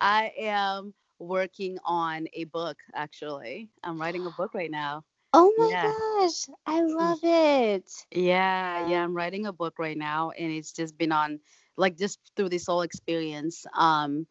I 0.00 0.32
am 0.38 0.94
working 1.18 1.78
on 1.84 2.26
a 2.32 2.44
book. 2.44 2.78
Actually, 2.94 3.68
I'm 3.84 4.00
writing 4.00 4.26
a 4.26 4.30
book 4.30 4.54
right 4.54 4.70
now. 4.70 5.04
Oh 5.32 5.52
my 5.56 5.68
yeah. 5.70 5.92
gosh, 5.92 6.48
I 6.66 6.80
mm. 6.80 6.96
love 6.96 7.18
it. 7.22 7.90
Yeah, 8.10 8.88
yeah, 8.88 9.04
I'm 9.04 9.14
writing 9.14 9.46
a 9.46 9.52
book 9.52 9.74
right 9.78 9.96
now, 9.96 10.30
and 10.30 10.50
it's 10.50 10.72
just 10.72 10.98
been 10.98 11.12
on 11.12 11.38
like 11.76 11.96
just 11.96 12.18
through 12.34 12.48
this 12.48 12.66
whole 12.66 12.82
experience. 12.82 13.64
Um, 13.76 14.26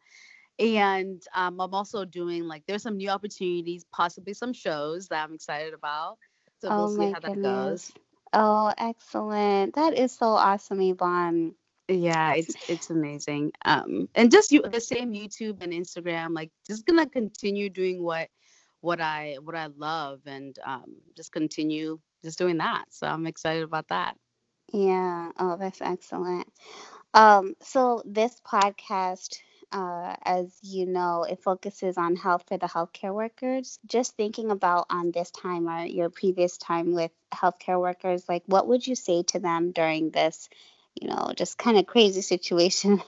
and 0.58 1.22
um, 1.34 1.58
I'm 1.58 1.72
also 1.72 2.04
doing 2.04 2.44
like 2.44 2.64
there's 2.66 2.82
some 2.82 2.98
new 2.98 3.08
opportunities, 3.08 3.86
possibly 3.92 4.34
some 4.34 4.52
shows 4.52 5.08
that 5.08 5.24
I'm 5.24 5.34
excited 5.34 5.72
about. 5.72 6.18
So 6.60 6.68
oh 6.70 6.76
we'll 6.76 6.96
see 6.96 7.12
how 7.12 7.20
that 7.20 7.42
goes. 7.42 7.92
Oh, 8.32 8.72
excellent. 8.78 9.74
That 9.74 9.96
is 9.98 10.12
so 10.12 10.26
awesome, 10.26 10.80
Yvonne. 10.80 11.54
Yeah, 11.88 12.34
it's 12.34 12.56
it's 12.68 12.90
amazing. 12.90 13.52
Um, 13.64 14.08
and 14.14 14.30
just 14.30 14.52
you 14.52 14.62
the 14.62 14.80
same 14.80 15.12
YouTube 15.12 15.62
and 15.62 15.72
Instagram, 15.72 16.34
like 16.34 16.50
just 16.66 16.86
gonna 16.86 17.08
continue 17.08 17.68
doing 17.68 18.02
what 18.02 18.28
what 18.80 19.00
I 19.00 19.38
what 19.42 19.56
I 19.56 19.66
love 19.76 20.20
and 20.26 20.56
um, 20.64 20.96
just 21.16 21.32
continue 21.32 21.98
just 22.24 22.38
doing 22.38 22.58
that. 22.58 22.84
So 22.90 23.06
I'm 23.08 23.26
excited 23.26 23.64
about 23.64 23.88
that. 23.88 24.16
Yeah. 24.72 25.32
Oh, 25.38 25.56
that's 25.56 25.80
excellent. 25.80 26.48
Um, 27.14 27.54
so 27.60 28.02
this 28.04 28.40
podcast, 28.46 29.38
uh, 29.72 30.16
as 30.24 30.58
you 30.62 30.86
know, 30.86 31.24
it 31.24 31.42
focuses 31.42 31.96
on 31.96 32.16
health 32.16 32.44
for 32.48 32.58
the 32.58 32.66
healthcare 32.66 33.14
workers. 33.14 33.78
Just 33.86 34.16
thinking 34.16 34.50
about 34.50 34.86
on 34.90 35.12
this 35.12 35.30
time 35.30 35.68
or 35.68 35.84
your 35.84 36.10
previous 36.10 36.56
time 36.58 36.92
with 36.92 37.12
healthcare 37.32 37.80
workers, 37.80 38.28
like 38.28 38.42
what 38.46 38.66
would 38.66 38.86
you 38.86 38.94
say 38.94 39.22
to 39.24 39.38
them 39.38 39.70
during 39.70 40.10
this, 40.10 40.48
you 41.00 41.08
know, 41.08 41.32
just 41.36 41.56
kind 41.56 41.78
of 41.78 41.86
crazy 41.86 42.20
situation 42.34 43.00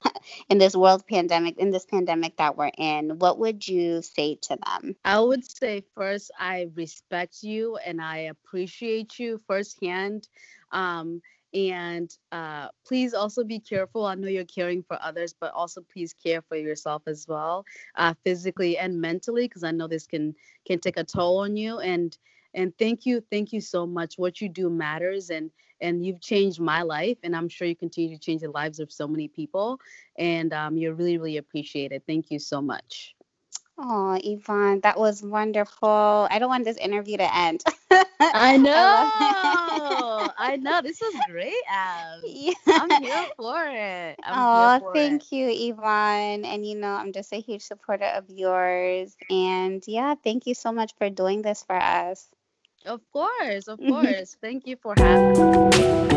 in 0.49 0.57
this 0.57 0.75
world 0.75 1.05
pandemic, 1.07 1.57
in 1.57 1.71
this 1.71 1.85
pandemic 1.85 2.37
that 2.37 2.57
we're 2.57 2.71
in? 2.77 3.19
What 3.19 3.39
would 3.39 3.67
you 3.67 4.01
say 4.01 4.35
to 4.43 4.57
them? 4.57 4.95
I 5.03 5.19
would 5.19 5.43
say 5.45 5.83
first, 5.95 6.31
I 6.39 6.69
respect 6.75 7.43
you 7.43 7.77
and 7.77 8.01
I 8.01 8.29
appreciate 8.31 9.19
you 9.19 9.39
firsthand. 9.47 10.27
Um, 10.71 11.21
and 11.53 12.15
uh, 12.31 12.69
please 12.85 13.13
also 13.13 13.43
be 13.43 13.59
careful. 13.59 14.05
I 14.05 14.15
know 14.15 14.27
you're 14.27 14.45
caring 14.45 14.83
for 14.83 14.97
others, 15.01 15.33
but 15.39 15.53
also 15.53 15.81
please 15.81 16.13
care 16.13 16.41
for 16.41 16.57
yourself 16.57 17.03
as 17.07 17.25
well, 17.27 17.65
uh, 17.95 18.13
physically 18.23 18.77
and 18.77 18.99
mentally, 18.99 19.47
because 19.47 19.63
I 19.63 19.71
know 19.71 19.87
this 19.87 20.07
can 20.07 20.35
can 20.65 20.79
take 20.79 20.97
a 20.97 21.03
toll 21.03 21.39
on 21.39 21.55
you. 21.55 21.79
And 21.79 22.17
and 22.53 22.73
thank 22.77 23.05
you, 23.05 23.21
thank 23.31 23.51
you 23.51 23.61
so 23.61 23.85
much. 23.85 24.17
What 24.17 24.41
you 24.41 24.49
do 24.49 24.69
matters, 24.69 25.29
and 25.29 25.51
and 25.81 26.05
you've 26.05 26.21
changed 26.21 26.59
my 26.59 26.81
life, 26.81 27.17
and 27.23 27.35
I'm 27.35 27.49
sure 27.49 27.67
you 27.67 27.75
continue 27.75 28.15
to 28.15 28.21
change 28.21 28.41
the 28.41 28.51
lives 28.51 28.79
of 28.79 28.91
so 28.91 29.07
many 29.07 29.27
people. 29.27 29.79
And 30.17 30.53
um, 30.53 30.77
you're 30.77 30.93
really, 30.93 31.17
really 31.17 31.37
appreciated. 31.37 32.03
Thank 32.07 32.31
you 32.31 32.39
so 32.39 32.61
much. 32.61 33.15
Oh, 33.77 34.19
Yvonne, 34.23 34.81
that 34.81 34.99
was 34.99 35.23
wonderful. 35.23 36.27
I 36.29 36.39
don't 36.39 36.49
want 36.49 36.63
this 36.65 36.77
interview 36.77 37.17
to 37.17 37.35
end. 37.35 37.63
I 38.19 38.57
know. 38.57 38.71
I 40.37 40.57
know. 40.57 40.81
This 40.83 41.01
was 41.01 41.19
great, 41.29 41.53
Ab. 41.69 42.19
Yeah. 42.23 42.53
I'm 42.67 42.89
here 43.01 43.25
for 43.37 43.65
it. 43.67 44.17
I'm 44.23 44.47
Oh, 44.47 44.79
for 44.79 44.93
thank 44.93 45.31
it. 45.31 45.31
you, 45.31 45.47
Yvonne. 45.49 46.45
And 46.45 46.65
you 46.65 46.75
know, 46.75 46.93
I'm 46.93 47.11
just 47.13 47.33
a 47.33 47.39
huge 47.41 47.63
supporter 47.63 48.05
of 48.05 48.29
yours. 48.29 49.15
And 49.29 49.83
yeah, 49.87 50.15
thank 50.23 50.45
you 50.47 50.53
so 50.53 50.71
much 50.71 50.93
for 50.97 51.09
doing 51.09 51.41
this 51.41 51.63
for 51.63 51.75
us. 51.75 52.29
Of 52.85 53.01
course, 53.11 53.67
of 53.67 53.79
course. 53.87 54.37
Thank 54.41 54.67
you 54.67 54.77
for 54.77 54.95
having 54.97 55.43
me. 55.43 56.12